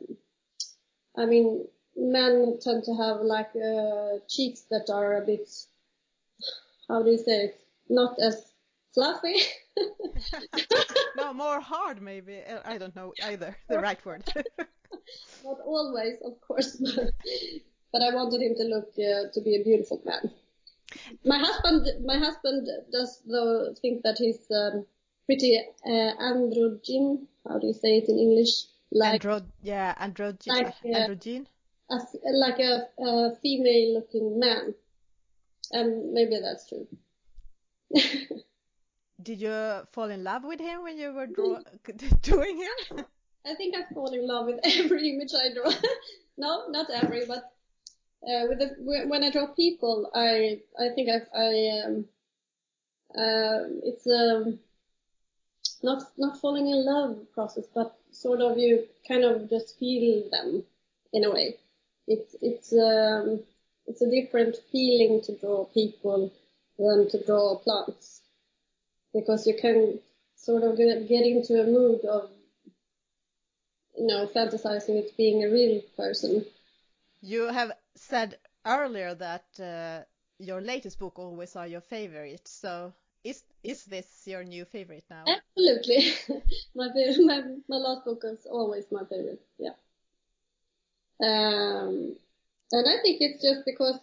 I 1.15 1.25
mean, 1.25 1.67
men 1.95 2.57
tend 2.61 2.83
to 2.85 2.93
have 2.95 3.21
like 3.21 3.51
uh, 3.55 4.19
cheeks 4.27 4.61
that 4.71 4.89
are 4.91 5.17
a 5.17 5.25
bit, 5.25 5.49
how 6.87 7.03
do 7.03 7.11
you 7.11 7.17
say 7.17 7.45
it, 7.45 7.61
not 7.89 8.17
as 8.19 8.53
fluffy. 8.93 9.35
no, 11.17 11.33
more 11.33 11.59
hard 11.59 12.01
maybe. 12.01 12.41
Uh, 12.41 12.59
I 12.65 12.77
don't 12.77 12.95
know 12.95 13.13
either 13.23 13.55
the 13.67 13.79
right 13.79 14.03
word. 14.05 14.23
not 15.43 15.57
always, 15.65 16.15
of 16.25 16.39
course, 16.41 16.75
but, 16.77 17.11
but 17.91 18.01
I 18.01 18.13
wanted 18.13 18.41
him 18.41 18.55
to 18.55 18.63
look 18.63 18.89
uh, 18.97 19.31
to 19.33 19.41
be 19.41 19.55
a 19.55 19.63
beautiful 19.63 20.01
man. 20.05 20.31
My 21.25 21.39
husband, 21.39 22.05
my 22.05 22.17
husband 22.17 22.67
does 22.91 23.21
though 23.27 23.73
think 23.81 24.03
that 24.03 24.17
he's 24.17 24.49
um, 24.51 24.85
pretty 25.25 25.59
uh, 25.85 26.11
androgyn. 26.21 27.27
How 27.47 27.59
do 27.59 27.67
you 27.67 27.73
say 27.73 27.97
it 27.97 28.09
in 28.09 28.17
English? 28.17 28.65
Like, 28.91 29.21
Andro, 29.21 29.43
yeah, 29.61 29.95
androgyn. 29.99 30.47
Like, 30.47 30.67
uh, 30.85 30.97
androgyn 30.97 31.45
as 31.91 32.15
like 32.23 32.59
a, 32.59 32.87
a 32.99 33.35
female 33.41 33.93
looking 33.95 34.39
man. 34.39 34.73
And 35.71 36.13
maybe 36.13 36.39
that's 36.39 36.67
true. 36.67 36.87
Did 39.21 39.41
you 39.41 39.81
fall 39.91 40.09
in 40.09 40.23
love 40.23 40.43
with 40.43 40.59
him 40.59 40.83
when 40.83 40.97
you 40.97 41.13
were 41.13 41.27
draw- 41.27 41.59
doing 42.21 42.57
him? 42.57 43.05
I 43.45 43.55
think 43.55 43.75
I 43.75 43.93
fall 43.93 44.13
in 44.13 44.27
love 44.27 44.47
with 44.47 44.59
every 44.63 45.09
image 45.09 45.31
I 45.33 45.53
draw. 45.53 45.71
no, 46.37 46.69
not 46.69 46.89
every, 46.89 47.25
but 47.25 47.51
uh, 48.23 48.45
with 48.47 48.59
the, 48.59 48.75
when 49.07 49.23
I 49.23 49.29
draw 49.31 49.47
people, 49.47 50.09
I 50.13 50.61
I 50.79 50.89
think 50.95 51.09
I 51.09 51.21
I 51.37 51.81
um, 51.85 52.05
uh, 53.13 53.59
it's 53.83 54.07
um 54.07 54.59
not 55.83 56.03
not 56.17 56.39
falling 56.39 56.67
in 56.67 56.85
love 56.85 57.17
process, 57.33 57.65
but 57.73 57.95
sort 58.11 58.41
of 58.41 58.57
you 58.57 58.85
kind 59.07 59.23
of 59.23 59.49
just 59.49 59.77
feel 59.79 60.29
them 60.31 60.63
in 61.11 61.25
a 61.25 61.31
way 61.31 61.57
it's 62.07 62.35
it's 62.41 62.73
um, 62.73 63.39
it's 63.87 64.01
a 64.01 64.09
different 64.09 64.55
feeling 64.71 65.21
to 65.21 65.35
draw 65.37 65.65
people 65.65 66.31
than 66.77 67.09
to 67.09 67.23
draw 67.25 67.57
plants 67.59 68.21
because 69.13 69.45
you 69.45 69.55
can 69.59 69.99
sort 70.35 70.63
of 70.63 70.77
get, 70.77 71.09
into 71.09 71.61
a 71.61 71.65
mood 71.65 72.03
of 72.05 72.29
you 73.97 74.07
know 74.07 74.27
fantasizing 74.27 74.97
it 74.97 75.15
being 75.17 75.43
a 75.43 75.51
real 75.51 75.81
person. 75.95 76.45
You 77.21 77.47
have 77.47 77.71
said 77.95 78.37
earlier 78.65 79.15
that 79.15 79.45
uh, 79.59 80.03
your 80.39 80.59
latest 80.59 80.99
book 80.99 81.17
always 81.17 81.55
are 81.55 81.67
your 81.67 81.81
favorite. 81.81 82.47
So 82.47 82.93
is 83.23 83.43
is 83.63 83.85
this 83.85 84.07
your 84.25 84.43
new 84.43 84.65
favorite 84.65 85.05
now? 85.09 85.23
Absolutely, 85.27 86.13
my, 86.75 86.87
my 87.25 87.41
my 87.69 87.77
last 87.77 88.05
book 88.05 88.21
is 88.23 88.45
always 88.45 88.85
my 88.91 89.03
favorite. 89.09 89.41
Yeah. 89.57 89.75
Um, 91.21 92.15
and 92.71 92.87
I 92.87 93.01
think 93.01 93.21
it's 93.21 93.41
just 93.41 93.65
because 93.65 93.99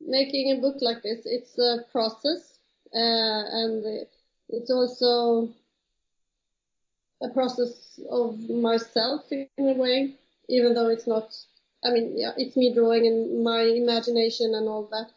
making 0.00 0.52
a 0.52 0.60
book 0.60 0.76
like 0.80 1.02
this, 1.02 1.22
it's 1.24 1.58
a 1.58 1.84
process, 1.90 2.58
uh, 2.94 3.44
and 3.62 4.06
it's 4.48 4.70
also 4.70 5.48
a 7.22 7.28
process 7.28 8.00
of 8.10 8.38
myself 8.50 9.22
in 9.30 9.48
a 9.58 9.72
way, 9.74 10.14
even 10.48 10.74
though 10.74 10.88
it's 10.88 11.06
not, 11.06 11.32
I 11.84 11.90
mean, 11.90 12.14
yeah, 12.16 12.32
it's 12.36 12.56
me 12.56 12.74
drawing 12.74 13.06
and 13.06 13.44
my 13.44 13.62
imagination 13.62 14.54
and 14.54 14.68
all 14.68 14.88
that. 14.90 15.10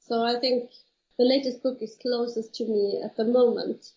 So 0.00 0.22
I 0.22 0.38
think 0.40 0.70
the 1.18 1.24
latest 1.24 1.62
book 1.62 1.78
is 1.80 1.96
closest 2.00 2.54
to 2.56 2.64
me 2.64 3.00
at 3.02 3.16
the 3.16 3.24
moment. 3.24 3.92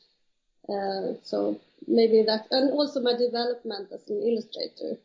Uh, 0.67 1.13
so 1.23 1.59
maybe 1.87 2.23
that, 2.23 2.47
and 2.51 2.71
also 2.71 3.01
my 3.01 3.13
development 3.13 3.89
as 3.91 4.07
an 4.09 4.21
illustrator. 4.21 4.97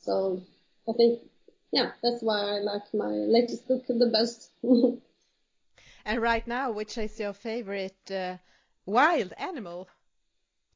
So 0.00 0.42
I 0.88 0.92
think, 0.92 1.20
yeah, 1.72 1.92
that's 2.02 2.22
why 2.22 2.38
I 2.38 2.58
like 2.60 2.92
my 2.94 3.08
latest 3.08 3.68
book 3.68 3.84
the 3.86 4.06
best. 4.06 4.50
and 6.04 6.22
right 6.22 6.46
now, 6.46 6.70
which 6.70 6.98
is 6.98 7.18
your 7.18 7.32
favorite 7.32 8.10
uh, 8.10 8.36
wild 8.86 9.32
animal 9.38 9.88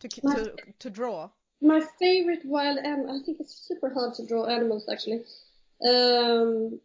to, 0.00 0.08
my, 0.22 0.34
to, 0.34 0.56
to 0.78 0.90
draw? 0.90 1.30
My 1.60 1.80
favorite 1.98 2.44
wild 2.44 2.78
animal, 2.78 3.20
I 3.20 3.24
think 3.24 3.40
it's 3.40 3.54
super 3.54 3.90
hard 3.90 4.14
to 4.14 4.26
draw 4.26 4.46
animals 4.46 4.88
actually. 4.90 5.24
Um, 5.86 6.80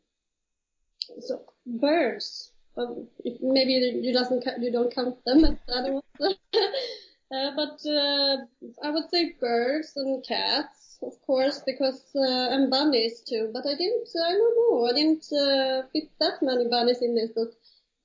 so 1.19 1.41
birds, 1.65 2.51
well, 2.75 3.07
maybe 3.41 3.73
you 3.73 4.13
doesn't 4.13 4.45
you 4.59 4.71
don't 4.71 4.93
count 4.93 5.23
them 5.25 5.45
as 5.45 5.57
animals, 5.73 6.03
uh, 6.21 7.51
but 7.55 7.79
uh, 7.85 8.37
I 8.83 8.91
would 8.91 9.09
say 9.09 9.35
birds 9.39 9.93
and 9.95 10.25
cats 10.25 10.81
of 11.03 11.19
course, 11.25 11.61
because 11.65 12.03
uh, 12.15 12.53
and 12.53 12.69
bunnies 12.69 13.21
too. 13.21 13.49
But 13.53 13.65
I 13.65 13.75
didn't. 13.75 14.07
I 14.15 14.31
don't 14.31 14.55
know. 14.55 14.85
I 14.85 14.93
didn't 14.93 15.25
uh, 15.33 15.87
fit 15.91 16.09
that 16.19 16.41
many 16.41 16.67
bunnies 16.67 17.01
in 17.01 17.15
this 17.15 17.31
book. 17.31 17.53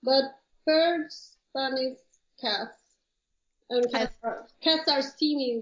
But 0.03 0.25
birds, 0.65 1.37
bunnies, 1.55 1.99
cats, 2.41 2.81
and 3.71 3.91
cats 3.91 4.15
are, 4.23 4.47
cats 4.63 4.89
are 4.89 5.03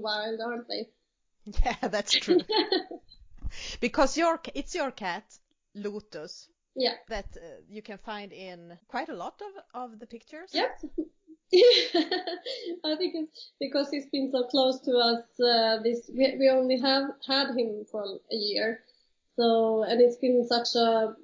wild, 0.00 0.40
aren't 0.40 0.68
they? 0.68 0.88
Yeah, 1.64 1.88
that's 1.88 2.12
true. 2.12 2.40
because 3.80 4.16
your 4.16 4.40
it's 4.54 4.74
your 4.74 4.90
cat, 4.90 5.24
Lotus. 5.74 6.48
Yeah. 6.76 6.94
That 7.08 7.36
uh, 7.36 7.62
you 7.68 7.82
can 7.82 7.98
find 7.98 8.32
in 8.32 8.76
quite 8.88 9.08
a 9.08 9.14
lot 9.14 9.40
of 9.40 9.82
of 9.82 9.98
the 9.98 10.06
pictures. 10.06 10.50
Yes. 10.52 10.84
I 12.84 12.96
think 12.96 13.14
it's 13.14 13.52
because 13.60 13.90
he's 13.90 14.06
been 14.06 14.30
so 14.32 14.44
close 14.44 14.80
to 14.80 14.92
us. 14.96 15.24
Uh, 15.38 15.82
this 15.82 16.10
we, 16.12 16.36
we 16.38 16.48
only 16.48 16.78
have 16.80 17.10
had 17.26 17.56
him 17.56 17.84
for 17.90 18.02
a 18.04 18.34
year, 18.34 18.80
so 19.36 19.84
and 19.84 20.00
it's 20.00 20.16
been 20.16 20.44
such 20.48 20.74
a 20.74 21.14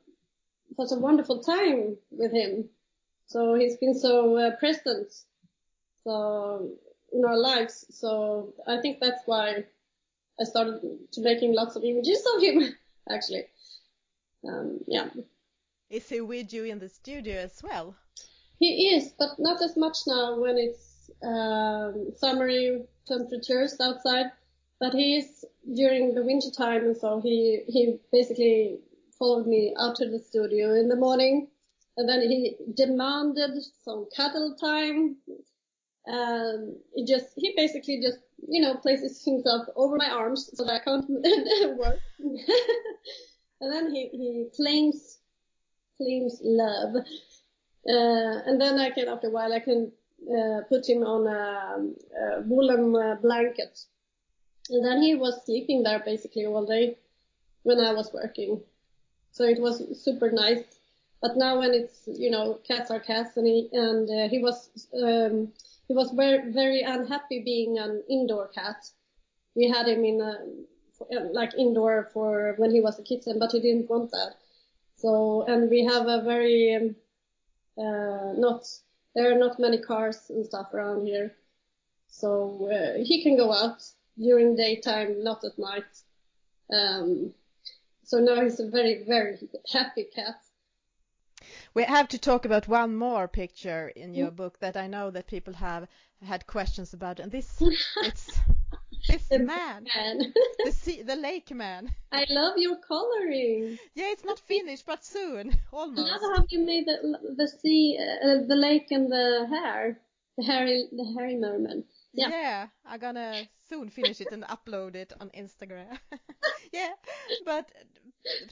such 0.77 0.93
a 0.93 1.01
wonderful 1.01 1.43
time 1.43 1.97
with 2.11 2.33
him. 2.33 2.69
So 3.27 3.55
he's 3.55 3.77
been 3.77 3.95
so 3.95 4.37
uh, 4.37 4.57
present, 4.57 5.13
so 6.05 6.71
in 7.13 7.25
our 7.25 7.37
lives. 7.37 7.87
So 7.91 8.55
I 8.69 8.81
think 8.81 8.99
that's 9.01 9.23
why 9.27 9.65
I 10.41 10.45
started 10.45 10.81
to 11.13 11.21
making 11.23 11.55
lots 11.55 11.75
of 11.75 11.83
images 11.83 12.25
of 12.37 12.43
him. 12.43 12.73
Actually, 13.11 13.47
um, 14.47 14.79
yeah. 14.87 15.09
Is 15.91 16.09
he 16.09 16.21
with 16.21 16.53
you 16.53 16.65
in 16.65 16.79
the 16.79 16.89
studio 16.89 17.41
as 17.41 17.61
well? 17.65 17.97
He 18.61 18.95
is, 18.95 19.13
but 19.19 19.31
not 19.41 19.61
as 19.61 19.77
much 19.77 19.99
now 20.07 20.39
when 20.39 20.57
it's 20.57 21.11
um, 21.21 22.13
summery 22.17 22.85
temperatures 23.09 23.77
outside. 23.81 24.27
But 24.79 24.95
he 24.95 25.17
is 25.17 25.45
during 25.75 26.15
the 26.15 26.23
winter 26.23 26.51
time, 26.57 26.85
and 26.85 26.97
so 26.97 27.21
he 27.21 27.65
he 27.67 27.99
basically 28.13 28.79
followed 29.19 29.49
me 29.49 29.75
out 29.79 29.97
to 29.97 30.09
the 30.09 30.21
studio 30.21 30.75
in 30.75 30.89
the 30.89 30.97
morning, 30.97 31.49
and 31.97 32.09
then 32.09 32.21
he 32.21 32.57
demanded 32.75 33.61
some 33.85 34.07
cuddle 34.17 34.55
time. 34.55 35.17
Um, 36.07 36.77
he 36.95 37.05
just 37.05 37.27
he 37.37 37.53
basically 37.57 38.01
just 38.01 38.19
you 38.49 38.63
know 38.63 38.77
places 38.77 39.25
himself 39.25 39.67
over 39.75 39.97
my 39.97 40.09
arms 40.09 40.51
so 40.55 40.65
that 40.65 40.81
I 40.81 40.85
can't 40.85 41.11
work, 41.79 41.99
and 43.61 43.73
then 43.73 43.93
he 43.93 44.09
he 44.13 44.49
claims 44.55 45.20
claims 46.01 46.41
love. 46.43 46.97
Uh, 46.97 48.37
and 48.47 48.61
then 48.61 48.79
I 48.79 48.91
can, 48.91 49.09
after 49.09 49.29
a 49.29 49.31
while, 49.31 49.53
I 49.53 49.61
can 49.61 49.93
uh, 50.39 50.61
put 50.69 50.89
him 50.89 51.03
on 51.03 51.27
a, 51.27 51.41
a 52.23 52.43
woolen 52.43 52.95
uh, 52.97 53.17
blanket. 53.23 53.79
And 54.71 54.85
then 54.85 55.03
he 55.03 55.15
was 55.15 55.45
sleeping 55.45 55.83
there 55.83 56.03
basically 56.05 56.47
all 56.47 56.67
day 56.67 56.97
when 57.63 57.79
I 57.79 57.93
was 57.93 58.13
working. 58.13 58.61
So 59.33 59.45
it 59.45 59.61
was 59.61 59.83
super 60.05 60.31
nice. 60.31 60.65
But 61.23 61.37
now 61.37 61.59
when 61.59 61.73
it's, 61.75 62.01
you 62.07 62.31
know, 62.31 62.61
cats 62.67 62.91
are 62.91 63.01
cats 63.01 63.37
and 63.37 63.47
he, 63.47 63.69
and 63.73 64.09
uh, 64.09 64.29
he 64.29 64.39
was, 64.39 64.71
um, 64.95 65.53
he 65.89 65.95
was 65.95 66.11
very, 66.13 66.53
very 66.53 66.83
unhappy 66.83 67.43
being 67.45 67.79
an 67.79 68.03
indoor 68.09 68.49
cat. 68.49 68.77
We 69.55 69.69
had 69.69 69.87
him 69.87 70.05
in 70.05 70.21
a, 70.21 70.35
like 71.33 71.55
indoor 71.55 72.11
for 72.13 72.55
when 72.59 72.71
he 72.71 72.81
was 72.81 72.99
a 72.99 73.03
kitten, 73.03 73.39
but 73.39 73.53
he 73.53 73.61
didn't 73.61 73.91
want 73.91 74.11
that. 74.13 74.35
So, 75.01 75.45
and 75.49 75.71
we 75.71 75.85
have 75.85 76.07
a 76.07 76.23
very, 76.23 76.75
um, 76.77 76.95
uh, 77.79 78.33
not, 78.37 78.67
there 79.15 79.33
are 79.33 79.39
not 79.39 79.59
many 79.59 79.79
cars 79.79 80.29
and 80.29 80.45
stuff 80.45 80.75
around 80.75 81.07
here. 81.07 81.33
So, 82.09 82.69
uh, 82.71 83.03
he 83.03 83.23
can 83.23 83.37
go 83.37 83.51
out 83.51 83.83
during 84.19 84.57
daytime, 84.57 85.25
not 85.25 85.43
at 85.45 85.59
night. 85.59 86.03
Um, 86.71 87.33
so 88.05 88.19
now 88.19 88.43
he's 88.43 88.61
a 88.61 88.69
very, 88.69 89.05
very 89.07 89.39
happy 89.73 90.05
cat. 90.15 90.37
We 91.73 91.85
have 91.85 92.09
to 92.09 92.19
talk 92.19 92.45
about 92.45 92.69
one 92.69 92.95
more 92.95 93.27
picture 93.27 93.89
in 93.89 94.13
your 94.13 94.31
book 94.31 94.59
that 94.61 94.77
I 94.77 94.87
know 94.87 95.11
that 95.11 95.27
people 95.27 95.55
have 95.55 95.89
had 96.23 96.47
questions 96.47 96.93
about, 96.93 97.21
and 97.21 97.33
this 97.33 97.63
it's 98.03 98.39
The 99.31 99.39
man, 99.39 99.87
Man. 99.95 100.33
the 100.65 100.73
sea, 100.83 101.03
the 101.03 101.17
lake 101.17 101.51
man. 101.55 101.91
I 102.13 102.27
love 102.31 102.55
your 102.59 102.77
coloring. 102.87 103.79
Yeah, 103.95 104.11
it's 104.11 104.25
not 104.25 104.39
finished, 104.41 104.87
but 104.87 105.05
soon, 105.05 105.51
I 105.51 105.57
almost. 105.77 106.09
love 106.11 106.21
how 106.37 106.45
you 106.49 106.65
made 106.65 106.87
the 106.87 107.19
the 107.37 107.49
sea, 107.49 107.99
uh, 107.99 108.47
the 108.49 108.57
lake, 108.57 108.91
and 108.91 109.11
the 109.11 109.47
hair, 109.49 110.01
the 110.37 110.45
hairy, 110.45 110.89
the 110.93 111.05
hairy 111.17 111.37
merman. 111.37 111.85
Yeah. 112.13 112.29
Yeah, 112.31 112.67
I'm 112.85 112.99
gonna 113.01 113.49
soon 113.69 113.89
finish 113.91 114.21
it 114.21 114.33
and 114.33 114.43
upload 114.45 114.97
it 114.97 115.13
on 115.21 115.31
Instagram. 115.31 115.99
yeah, 116.73 116.91
but 117.45 117.71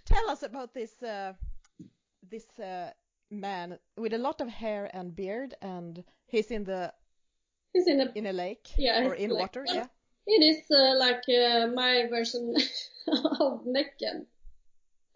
tell 0.04 0.30
us 0.30 0.42
about 0.42 0.74
this 0.74 1.02
uh, 1.02 1.32
this 2.30 2.46
uh, 2.60 2.90
man 3.30 3.78
with 3.96 4.12
a 4.14 4.18
lot 4.18 4.40
of 4.40 4.48
hair 4.48 4.90
and 4.94 5.14
beard, 5.16 5.54
and 5.60 6.04
he's 6.26 6.50
in 6.50 6.64
the 6.64 6.92
He's 7.74 7.86
in 7.86 8.00
a 8.00 8.10
in 8.14 8.26
a 8.26 8.32
lake 8.32 8.68
Yeah, 8.78 9.04
or 9.06 9.14
in 9.14 9.30
like- 9.30 9.40
water. 9.40 9.64
Yeah. 9.66 9.86
It 10.30 10.42
is 10.42 10.70
uh, 10.70 10.94
like 10.98 11.24
uh, 11.26 11.68
my 11.68 12.06
version 12.10 12.54
of 13.40 13.64
Necken. 13.64 14.26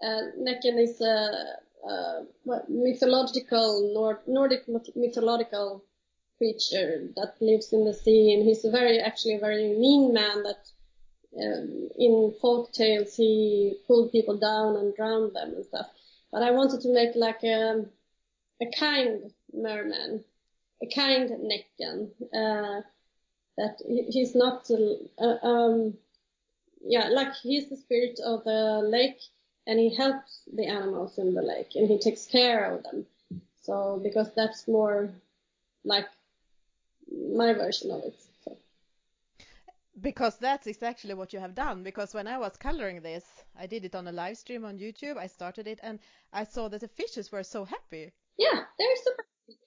Uh, 0.02 0.22
Necken 0.38 0.78
is 0.78 1.02
a, 1.02 1.58
a 1.86 2.24
mythological 2.70 3.92
Nord, 3.92 4.20
Nordic 4.26 4.62
mythological 4.96 5.84
creature 6.38 7.10
that 7.16 7.34
lives 7.42 7.74
in 7.74 7.84
the 7.84 7.92
sea, 7.92 8.32
and 8.32 8.42
he's 8.42 8.64
a 8.64 8.70
very 8.70 9.00
actually 9.00 9.34
a 9.34 9.38
very 9.38 9.76
mean 9.78 10.14
man. 10.14 10.44
That 10.44 10.64
um, 11.36 11.90
in 11.98 12.34
folk 12.40 12.72
tales 12.72 13.14
he 13.14 13.76
pulled 13.86 14.12
people 14.12 14.38
down 14.38 14.76
and 14.76 14.96
drowned 14.96 15.36
them 15.36 15.52
and 15.56 15.64
stuff. 15.66 15.88
But 16.32 16.42
I 16.42 16.52
wanted 16.52 16.80
to 16.80 16.88
make 16.88 17.14
like 17.16 17.42
a 17.44 17.84
a 18.62 18.66
kind 18.78 19.30
merman, 19.52 20.24
a 20.82 20.86
kind 20.86 21.28
Necken. 21.28 22.12
Uh, 22.32 22.80
that 23.56 23.78
he's 23.86 24.34
not 24.34 24.68
uh, 25.18 25.46
um 25.46 25.94
yeah 26.84 27.08
like 27.08 27.34
he's 27.42 27.68
the 27.68 27.76
spirit 27.76 28.18
of 28.24 28.44
the 28.44 28.80
lake 28.84 29.20
and 29.66 29.78
he 29.78 29.94
helps 29.94 30.42
the 30.54 30.66
animals 30.66 31.18
in 31.18 31.34
the 31.34 31.42
lake 31.42 31.70
and 31.74 31.88
he 31.88 31.98
takes 31.98 32.26
care 32.26 32.74
of 32.74 32.82
them 32.84 33.06
so 33.62 34.00
because 34.02 34.30
that's 34.34 34.66
more 34.66 35.10
like 35.84 36.06
my 37.36 37.52
version 37.52 37.90
of 37.90 38.02
it 38.04 38.16
so. 38.44 38.56
Because 40.00 40.38
that 40.38 40.66
is 40.66 40.82
actually 40.82 41.14
what 41.14 41.32
you 41.34 41.38
have 41.38 41.54
done. 41.54 41.82
Because 41.82 42.14
when 42.14 42.26
I 42.26 42.38
was 42.38 42.56
coloring 42.56 43.02
this, 43.02 43.24
I 43.56 43.66
did 43.66 43.84
it 43.84 43.94
on 43.94 44.08
a 44.08 44.12
live 44.12 44.38
stream 44.38 44.64
on 44.64 44.78
YouTube. 44.78 45.18
I 45.18 45.26
started 45.26 45.66
it 45.66 45.80
and 45.82 45.98
I 46.32 46.44
saw 46.44 46.68
that 46.68 46.80
the 46.80 46.88
fishes 46.88 47.30
were 47.30 47.42
so 47.42 47.64
happy. 47.64 48.12
yeah 48.38 48.64
they're 48.78 48.96
super 49.04 49.24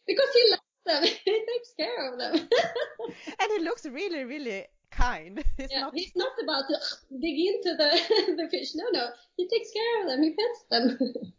because 0.08 0.30
he 0.34 0.52
loves 0.52 0.65
them 0.86 1.04
he 1.26 1.46
takes 1.46 1.74
care 1.78 2.12
of 2.12 2.20
them 2.20 2.36
And 3.40 3.52
he 3.58 3.60
looks 3.64 3.86
really, 3.86 4.24
really 4.24 4.66
kind. 4.92 5.44
He's 5.58 5.68
yeah, 5.72 5.82
not 5.82 5.94
he's 5.96 6.16
not 6.16 6.32
about 6.42 6.66
to 6.70 6.78
dig 7.20 7.38
into 7.38 7.76
the 7.76 8.36
the 8.38 8.48
fish 8.50 8.76
no 8.76 8.86
no 8.92 9.08
he 9.38 9.48
takes 9.48 9.72
care 9.72 10.02
of 10.02 10.08
them 10.08 10.24
he 10.24 10.32
pets 10.36 10.66
them 10.70 11.34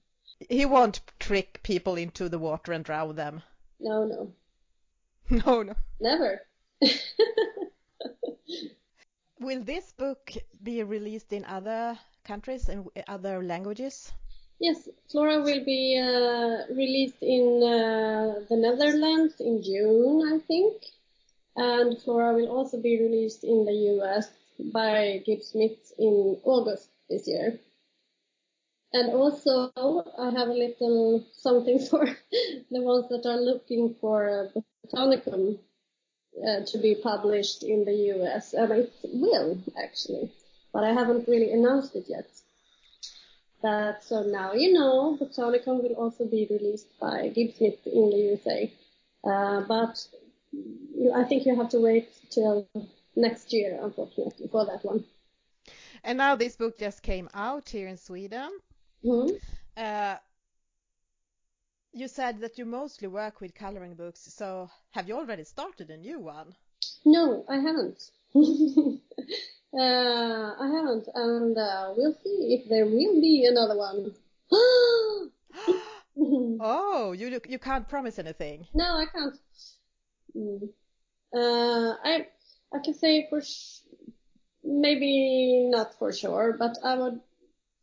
he 0.50 0.66
won't 0.66 1.00
trick 1.18 1.60
people 1.62 1.96
into 1.96 2.28
the 2.28 2.38
water 2.38 2.72
and 2.72 2.84
drown 2.84 3.16
them. 3.16 3.42
no 3.80 4.04
no 4.04 4.32
No, 5.30 5.62
no. 5.62 5.74
never 6.00 6.42
Will 9.40 9.62
this 9.62 9.92
book 9.92 10.32
be 10.62 10.82
released 10.82 11.32
in 11.32 11.44
other 11.46 11.98
countries 12.24 12.68
and 12.68 12.88
other 13.08 13.42
languages? 13.42 14.12
Yes, 14.58 14.88
Flora 15.10 15.42
will 15.42 15.64
be 15.64 15.98
uh, 15.98 16.72
released 16.74 17.22
in 17.22 17.62
uh, 17.62 18.40
the 18.48 18.56
Netherlands 18.56 19.34
in 19.38 19.62
June, 19.62 20.22
I 20.34 20.38
think. 20.46 20.82
And 21.56 22.00
Flora 22.02 22.34
will 22.34 22.48
also 22.48 22.80
be 22.80 23.00
released 23.00 23.44
in 23.44 23.66
the 23.66 23.74
US 23.96 24.28
by 24.72 25.22
Gibbs 25.26 25.48
Smith 25.48 25.92
in 25.98 26.38
August 26.44 26.88
this 27.08 27.28
year. 27.28 27.58
And 28.92 29.12
also, 29.12 29.72
I 30.18 30.30
have 30.30 30.48
a 30.48 30.54
little 30.54 31.24
something 31.32 31.78
for 31.90 32.06
the 32.70 32.80
ones 32.80 33.08
that 33.10 33.26
are 33.26 33.40
looking 33.40 33.94
for 34.00 34.50
uh, 34.56 34.60
Botanicum 34.86 35.58
uh, 36.46 36.64
to 36.64 36.78
be 36.78 36.94
published 36.94 37.62
in 37.62 37.84
the 37.84 37.94
US. 38.14 38.54
And 38.54 38.72
it 38.72 38.92
will, 39.04 39.58
actually. 39.82 40.32
But 40.72 40.84
I 40.84 40.92
haven't 40.94 41.28
really 41.28 41.52
announced 41.52 41.94
it 41.94 42.06
yet. 42.08 42.28
But 43.62 44.02
so 44.04 44.22
now 44.22 44.52
you 44.54 44.72
know, 44.72 45.16
Botanicum 45.20 45.82
will 45.82 45.94
also 45.94 46.24
be 46.26 46.46
released 46.50 46.98
by 46.98 47.28
Gibbs 47.28 47.56
Smith 47.56 47.86
in 47.86 48.10
the 48.10 48.16
USA. 48.16 48.72
Uh, 49.24 49.60
but 49.62 50.06
I 51.14 51.24
think 51.24 51.46
you 51.46 51.56
have 51.56 51.68
to 51.70 51.80
wait 51.80 52.08
till 52.30 52.68
next 53.16 53.52
year, 53.52 53.78
unfortunately, 53.82 54.48
for 54.48 54.64
that 54.66 54.84
one. 54.84 55.04
And 56.04 56.18
now 56.18 56.36
this 56.36 56.56
book 56.56 56.78
just 56.78 57.02
came 57.02 57.28
out 57.34 57.68
here 57.68 57.86
in 57.88 57.96
Sweden. 57.98 58.50
hmm 59.02 59.36
Uh, 59.76 60.16
you 61.92 62.06
said 62.06 62.38
that 62.40 62.58
you 62.58 62.64
mostly 62.64 63.08
work 63.08 63.40
with 63.40 63.54
coloring 63.54 63.94
books, 63.96 64.20
so 64.20 64.70
have 64.92 65.08
you 65.08 65.16
already 65.16 65.42
started 65.44 65.90
a 65.90 65.96
new 65.96 66.20
one? 66.20 66.54
No, 67.06 67.44
I 67.48 67.56
haven't. 67.56 68.10
uh, 69.74 70.54
I 70.60 70.70
haven't, 70.74 71.08
and 71.14 71.56
uh, 71.58 71.92
we'll 71.96 72.16
see 72.24 72.58
if 72.60 72.68
there 72.68 72.86
will 72.86 73.20
be 73.20 73.46
another 73.50 73.76
one. 73.76 74.14
oh, 76.60 77.14
you 77.16 77.40
you 77.48 77.58
can't 77.58 77.88
promise 77.88 78.18
anything. 78.18 78.66
No, 78.74 78.84
I 78.84 79.06
can't. 79.06 79.36
Mm. 80.36 80.68
Uh, 81.34 81.96
I 82.04 82.26
I 82.72 82.78
can 82.84 82.94
say 82.94 83.26
for 83.28 83.40
sh- 83.42 83.80
maybe 84.64 85.68
not 85.70 85.98
for 85.98 86.12
sure, 86.12 86.56
but 86.58 86.76
I 86.84 86.96
would 86.96 87.20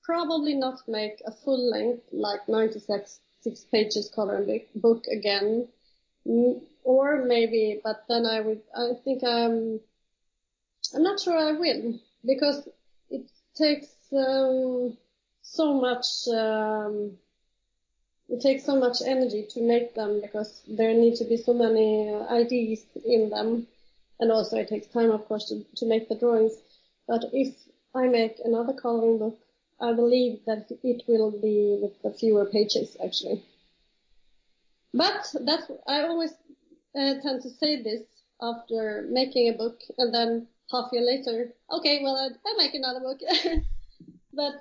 probably 0.04 0.56
not 0.56 0.80
make 0.88 1.22
a 1.26 1.32
full 1.32 1.69
length 1.72 2.04
like 2.12 2.48
96 2.48 3.19
six 3.41 3.65
pages 3.65 4.10
coloring 4.13 4.46
book, 4.46 4.63
book 4.76 5.04
again. 5.12 5.67
Mm, 6.26 6.62
Or 6.86 7.24
maybe, 7.26 7.80
but 7.84 8.04
then 8.10 8.26
I 8.26 8.39
would. 8.41 8.62
I 8.76 8.91
think 9.04 9.24
I'm. 9.24 9.80
I'm 10.93 11.03
not 11.03 11.19
sure 11.19 11.38
I 11.38 11.51
will 11.53 11.99
because 12.25 12.67
it 13.10 13.29
takes 13.56 13.88
um, 14.15 14.97
so 15.41 15.73
much. 15.79 16.06
Um, 16.27 17.17
it 18.29 18.41
takes 18.41 18.65
so 18.65 18.79
much 18.79 18.97
energy 19.06 19.45
to 19.51 19.62
make 19.62 19.95
them 19.95 20.21
because 20.21 20.62
there 20.68 20.93
need 20.93 21.15
to 21.18 21.26
be 21.26 21.38
so 21.38 21.53
many 21.53 22.09
uh, 22.09 22.26
ideas 22.34 22.86
in 23.05 23.30
them, 23.30 23.68
and 24.20 24.32
also 24.32 24.57
it 24.57 24.70
takes 24.70 24.88
time, 24.88 25.11
of 25.11 25.28
course, 25.28 25.49
to, 25.49 25.65
to 25.76 25.86
make 25.86 26.09
the 26.09 26.15
drawings. 26.15 26.53
But 27.07 27.26
if 27.34 27.53
I 27.93 28.07
make 28.07 28.38
another 28.43 28.74
coloring 28.74 29.20
book, 29.20 29.38
I 29.80 29.93
believe 29.93 30.39
that 30.45 30.72
it 30.84 31.03
will 31.07 31.32
be 31.32 31.78
with 31.82 32.01
the 32.01 32.11
fewer 32.11 32.45
pages 32.45 32.95
actually. 33.03 33.43
But 34.93 35.36
that's 35.41 35.70
I 35.88 36.03
always 36.03 36.32
uh, 36.95 37.15
tend 37.22 37.41
to 37.41 37.49
say 37.49 37.82
this 37.82 38.03
after 38.41 39.05
making 39.09 39.49
a 39.49 39.57
book, 39.57 39.82
and 39.97 40.13
then 40.13 40.47
half 40.74 40.91
year 40.91 41.03
later, 41.05 41.53
okay, 41.71 42.01
well 42.03 42.17
I, 42.17 42.30
I 42.49 42.57
make 42.57 42.74
another 42.74 42.99
book. 42.99 43.19
but 44.34 44.55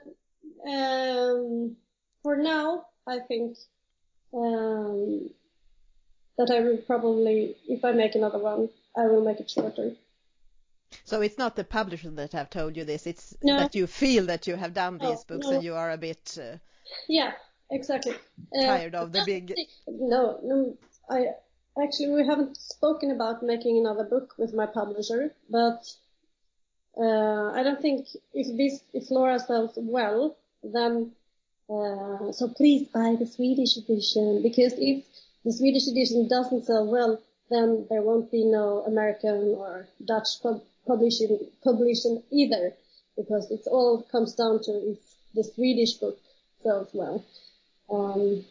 um, 0.70 1.76
for 2.22 2.36
now, 2.36 2.86
I 3.06 3.18
think 3.20 3.56
um, 4.34 5.30
that 6.38 6.50
I 6.50 6.60
will 6.60 6.78
probably, 6.78 7.56
if 7.68 7.84
I 7.84 7.92
make 7.92 8.14
another 8.14 8.38
one, 8.38 8.68
I 8.96 9.06
will 9.06 9.24
make 9.24 9.40
it 9.40 9.50
shorter. 9.50 9.92
So 11.04 11.22
it's 11.22 11.38
not 11.38 11.56
the 11.56 11.64
publisher 11.64 12.10
that 12.10 12.32
have 12.32 12.50
told 12.50 12.76
you 12.76 12.84
this. 12.84 13.06
It's 13.06 13.34
No. 13.42 13.56
that 13.56 13.74
you 13.74 13.86
feel 13.86 14.26
that 14.26 14.46
you 14.46 14.56
have 14.56 14.74
done 14.74 14.98
these 14.98 15.24
No, 15.28 15.36
books 15.36 15.46
no. 15.46 15.54
and 15.56 15.64
you 15.64 15.74
are 15.74 15.90
a 15.90 15.96
bit 15.96 16.38
uh, 16.40 16.58
Yeah, 17.08 17.32
exactly. 17.70 18.14
Uh, 18.56 18.66
tired 18.66 18.94
of 18.94 19.12
the 19.12 19.22
big. 19.24 19.54
No, 19.88 20.38
no, 20.42 20.76
I 21.08 21.28
actually 21.82 22.10
we 22.10 22.26
haven't 22.26 22.56
spoken 22.56 23.10
about 23.10 23.42
making 23.42 23.78
another 23.78 24.04
book 24.04 24.34
with 24.38 24.52
my 24.54 24.66
publisher, 24.66 25.34
but 25.48 25.90
uh, 26.97 27.53
I 27.53 27.62
don't 27.62 27.80
think 27.80 28.07
if 28.34 28.57
this 28.57 28.82
if 28.93 29.09
Flora 29.09 29.38
sells 29.38 29.72
well, 29.76 30.36
then 30.62 31.12
uh, 31.70 32.32
so 32.32 32.49
please 32.49 32.88
buy 32.88 33.16
the 33.18 33.26
Swedish 33.26 33.76
edition 33.76 34.43
because 34.43 34.74
if 34.76 35.05
the 35.45 35.53
Swedish 35.53 35.88
edition 35.88 36.28
doesn't 36.28 36.66
sell 36.66 36.86
well, 36.86 37.20
then 37.51 37.86
there 37.88 38.03
won't 38.03 38.30
be 38.30 38.45
no 38.45 38.82
American 38.86 39.55
or 39.57 39.88
Dutch 40.05 40.43
pub- 40.43 40.62
publishing 40.86 41.38
publishing 41.64 42.22
either 42.30 42.74
because 43.16 43.51
it 43.51 43.66
all 43.66 44.03
comes 44.03 44.34
down 44.34 44.62
to 44.64 44.72
if 44.93 44.99
the 45.34 45.45
Swedish 45.45 45.95
book 45.95 46.18
sells 46.62 46.88
well. 46.93 47.24
Um, 47.90 48.45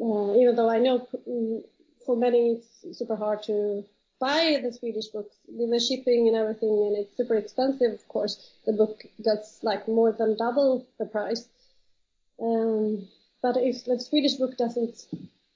uh, 0.00 0.34
even 0.36 0.56
though 0.56 0.70
I 0.70 0.78
know 0.78 1.06
mm, 1.28 1.62
for 2.04 2.16
many 2.16 2.60
it's 2.82 2.98
super 2.98 3.16
hard 3.16 3.42
to 3.44 3.84
buy 4.20 4.60
the 4.62 4.72
Swedish 4.72 5.06
books 5.06 5.34
with 5.48 5.70
the 5.70 5.80
shipping 5.80 6.28
and 6.28 6.36
everything, 6.36 6.68
and 6.68 6.96
it's 6.98 7.16
super 7.16 7.34
expensive. 7.36 7.92
Of 7.92 8.06
course, 8.08 8.52
the 8.66 8.72
book 8.72 9.02
gets 9.24 9.62
like 9.62 9.88
more 9.88 10.12
than 10.12 10.36
double 10.36 10.86
the 10.98 11.06
price. 11.06 11.48
Um, 12.40 13.08
but 13.42 13.56
if 13.56 13.84
the 13.84 13.98
Swedish 13.98 14.34
book 14.34 14.56
doesn't 14.56 15.06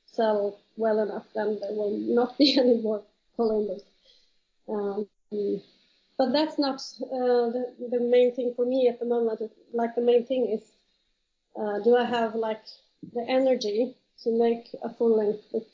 sell 0.06 0.58
well 0.76 0.98
enough, 1.00 1.26
then 1.34 1.58
there 1.60 1.72
will 1.72 1.96
not 1.98 2.38
be 2.38 2.58
any 2.58 2.80
more 2.80 3.02
Columbus. 3.36 3.82
Um, 4.68 5.06
but 6.16 6.32
that's 6.32 6.58
not 6.58 6.80
uh, 7.02 7.50
the, 7.54 7.74
the 7.90 8.00
main 8.00 8.34
thing 8.34 8.54
for 8.56 8.64
me 8.64 8.88
at 8.88 8.98
the 8.98 9.06
moment. 9.06 9.40
Like 9.72 9.94
the 9.94 10.00
main 10.00 10.24
thing 10.24 10.46
is, 10.48 10.62
uh, 11.60 11.80
do 11.80 11.96
I 11.96 12.04
have 12.04 12.34
like 12.34 12.62
the 13.12 13.24
energy 13.28 13.94
to 14.22 14.30
make 14.30 14.68
a 14.82 14.88
full 14.88 15.16
length 15.16 15.50
book 15.52 15.66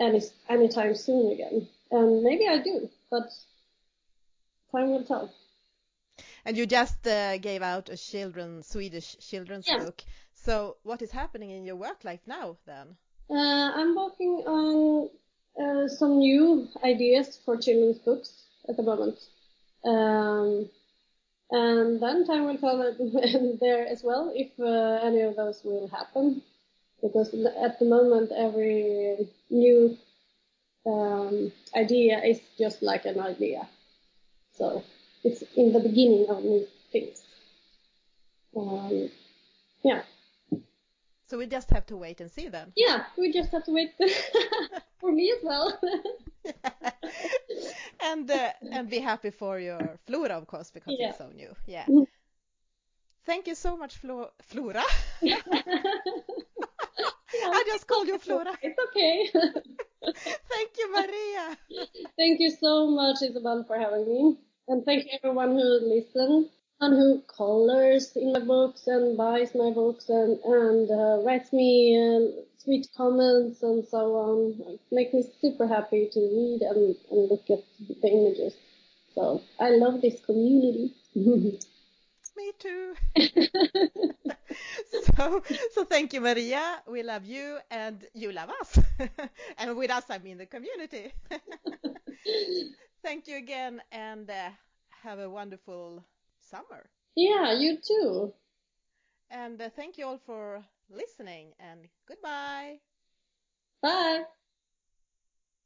any 0.00 0.22
anytime 0.48 0.94
soon 0.94 1.32
again? 1.32 1.68
And 1.90 2.22
maybe 2.22 2.46
I 2.48 2.58
do, 2.62 2.88
but 3.10 3.28
time 4.72 4.90
will 4.90 5.04
tell. 5.04 5.32
And 6.44 6.56
you 6.56 6.66
just 6.66 7.06
uh, 7.06 7.38
gave 7.38 7.62
out 7.62 7.88
a 7.88 7.96
children's 7.96 8.68
Swedish 8.68 9.16
children's 9.18 9.66
book. 9.66 10.02
So 10.34 10.76
what 10.82 11.02
is 11.02 11.10
happening 11.10 11.50
in 11.50 11.64
your 11.64 11.76
work 11.76 12.04
life 12.04 12.20
now 12.26 12.56
then? 12.66 12.96
Uh, 13.28 13.72
I'm 13.74 13.96
working 13.96 14.44
on 14.46 15.10
uh, 15.60 15.88
some 15.88 16.18
new 16.18 16.68
ideas 16.84 17.38
for 17.44 17.56
children's 17.56 17.98
books 17.98 18.44
at 18.68 18.76
the 18.76 18.82
moment. 18.82 19.18
Um, 19.84 20.68
and 21.50 22.00
then 22.00 22.26
time 22.26 22.46
will 22.46 22.58
tell 22.58 22.78
there 23.60 23.86
as 23.86 24.02
well 24.02 24.32
if 24.34 24.50
uh, 24.58 25.06
any 25.06 25.20
of 25.20 25.36
those 25.36 25.62
will 25.64 25.88
happen. 25.88 26.42
Because 27.02 27.34
at 27.62 27.78
the 27.78 27.84
moment, 27.84 28.32
every 28.32 29.28
new 29.50 29.96
um, 30.86 31.52
idea 31.74 32.18
is 32.22 32.40
just 32.58 32.82
like 32.82 33.04
an 33.04 33.20
idea. 33.20 33.68
So 34.52 34.82
it's 35.24 35.42
in 35.56 35.72
the 35.72 35.80
beginning 35.80 36.26
of 36.30 36.42
new 36.44 36.66
things. 36.92 37.22
Um, 38.56 39.10
yeah. 39.82 40.02
So 41.28 41.38
we 41.38 41.46
just 41.46 41.70
have 41.70 41.84
to 41.86 41.96
wait 41.96 42.20
and 42.20 42.30
see 42.30 42.48
then. 42.48 42.72
Yeah, 42.76 43.04
we 43.18 43.32
just 43.32 43.50
have 43.52 43.64
to 43.64 43.72
wait 43.72 43.92
for 45.00 45.10
me 45.12 45.32
as 45.36 45.42
well. 45.42 45.78
and 48.00 48.30
uh, 48.30 48.52
and 48.70 48.88
be 48.88 49.00
happy 49.00 49.30
for 49.30 49.58
your 49.58 49.98
Flora, 50.06 50.34
of 50.38 50.46
course, 50.46 50.70
because 50.70 50.94
Yeah. 50.98 51.08
it's 51.08 51.18
so 51.18 51.30
new. 51.34 51.54
Yeah. 51.66 51.86
Mhm. 51.86 52.06
Thank 53.24 53.48
you 53.48 53.56
so 53.56 53.76
much, 53.76 53.96
Flo- 53.96 54.30
Flora. 54.40 54.84
I 57.32 57.64
just 57.66 57.86
called 57.86 58.08
you 58.08 58.18
Flora. 58.18 58.56
It's 58.62 58.78
okay. 58.88 59.30
Thank 60.48 60.70
you, 60.78 60.92
Maria. 60.92 61.58
thank 62.16 62.40
you 62.40 62.50
so 62.50 62.88
much, 62.88 63.16
Isabel, 63.22 63.64
for 63.66 63.78
having 63.78 64.06
me. 64.06 64.38
And 64.68 64.84
thank 64.84 65.04
you 65.04 65.10
everyone 65.22 65.50
who 65.50 65.62
listened 65.82 66.48
and 66.80 66.94
who 66.94 67.22
colors 67.22 68.12
in 68.16 68.32
my 68.32 68.40
books 68.40 68.86
and 68.86 69.16
buys 69.16 69.54
my 69.54 69.70
books 69.70 70.08
and, 70.08 70.38
and 70.44 70.90
uh, 70.90 71.24
writes 71.24 71.52
me 71.52 71.96
uh, 71.96 72.42
sweet 72.58 72.86
comments 72.96 73.62
and 73.62 73.86
so 73.88 74.14
on. 74.14 74.74
It 74.74 74.80
makes 74.92 75.12
me 75.14 75.24
super 75.40 75.66
happy 75.66 76.08
to 76.12 76.20
read 76.20 76.62
and, 76.62 76.96
and 77.10 77.30
look 77.30 77.48
at 77.50 77.64
the 78.02 78.08
images. 78.08 78.54
So 79.14 79.42
I 79.58 79.70
love 79.70 80.02
this 80.02 80.20
community. 80.24 80.94
Me 82.36 82.52
too. 82.58 82.94
So, 85.16 85.42
so 85.72 85.84
thank 85.84 86.12
you, 86.12 86.20
Maria. 86.20 86.82
We 86.86 87.02
love 87.02 87.24
you 87.24 87.58
and 87.70 88.04
you 88.14 88.32
love 88.32 88.50
us. 88.60 88.78
and 89.58 89.76
with 89.76 89.90
us, 89.90 90.04
I 90.10 90.18
mean 90.18 90.38
the 90.38 90.46
community. 90.46 91.12
thank 93.02 93.26
you 93.28 93.36
again 93.36 93.82
and 93.92 94.28
uh, 94.30 94.50
have 95.02 95.18
a 95.18 95.28
wonderful 95.30 96.04
summer. 96.40 96.90
yeah, 97.16 97.52
you 97.52 97.78
too. 97.78 98.32
And 99.30 99.60
uh, 99.60 99.70
thank 99.70 99.98
you 99.98 100.06
all 100.06 100.18
for 100.18 100.64
listening 100.90 101.54
and 101.58 101.88
goodbye. 102.06 102.80
Bye. 103.82 104.24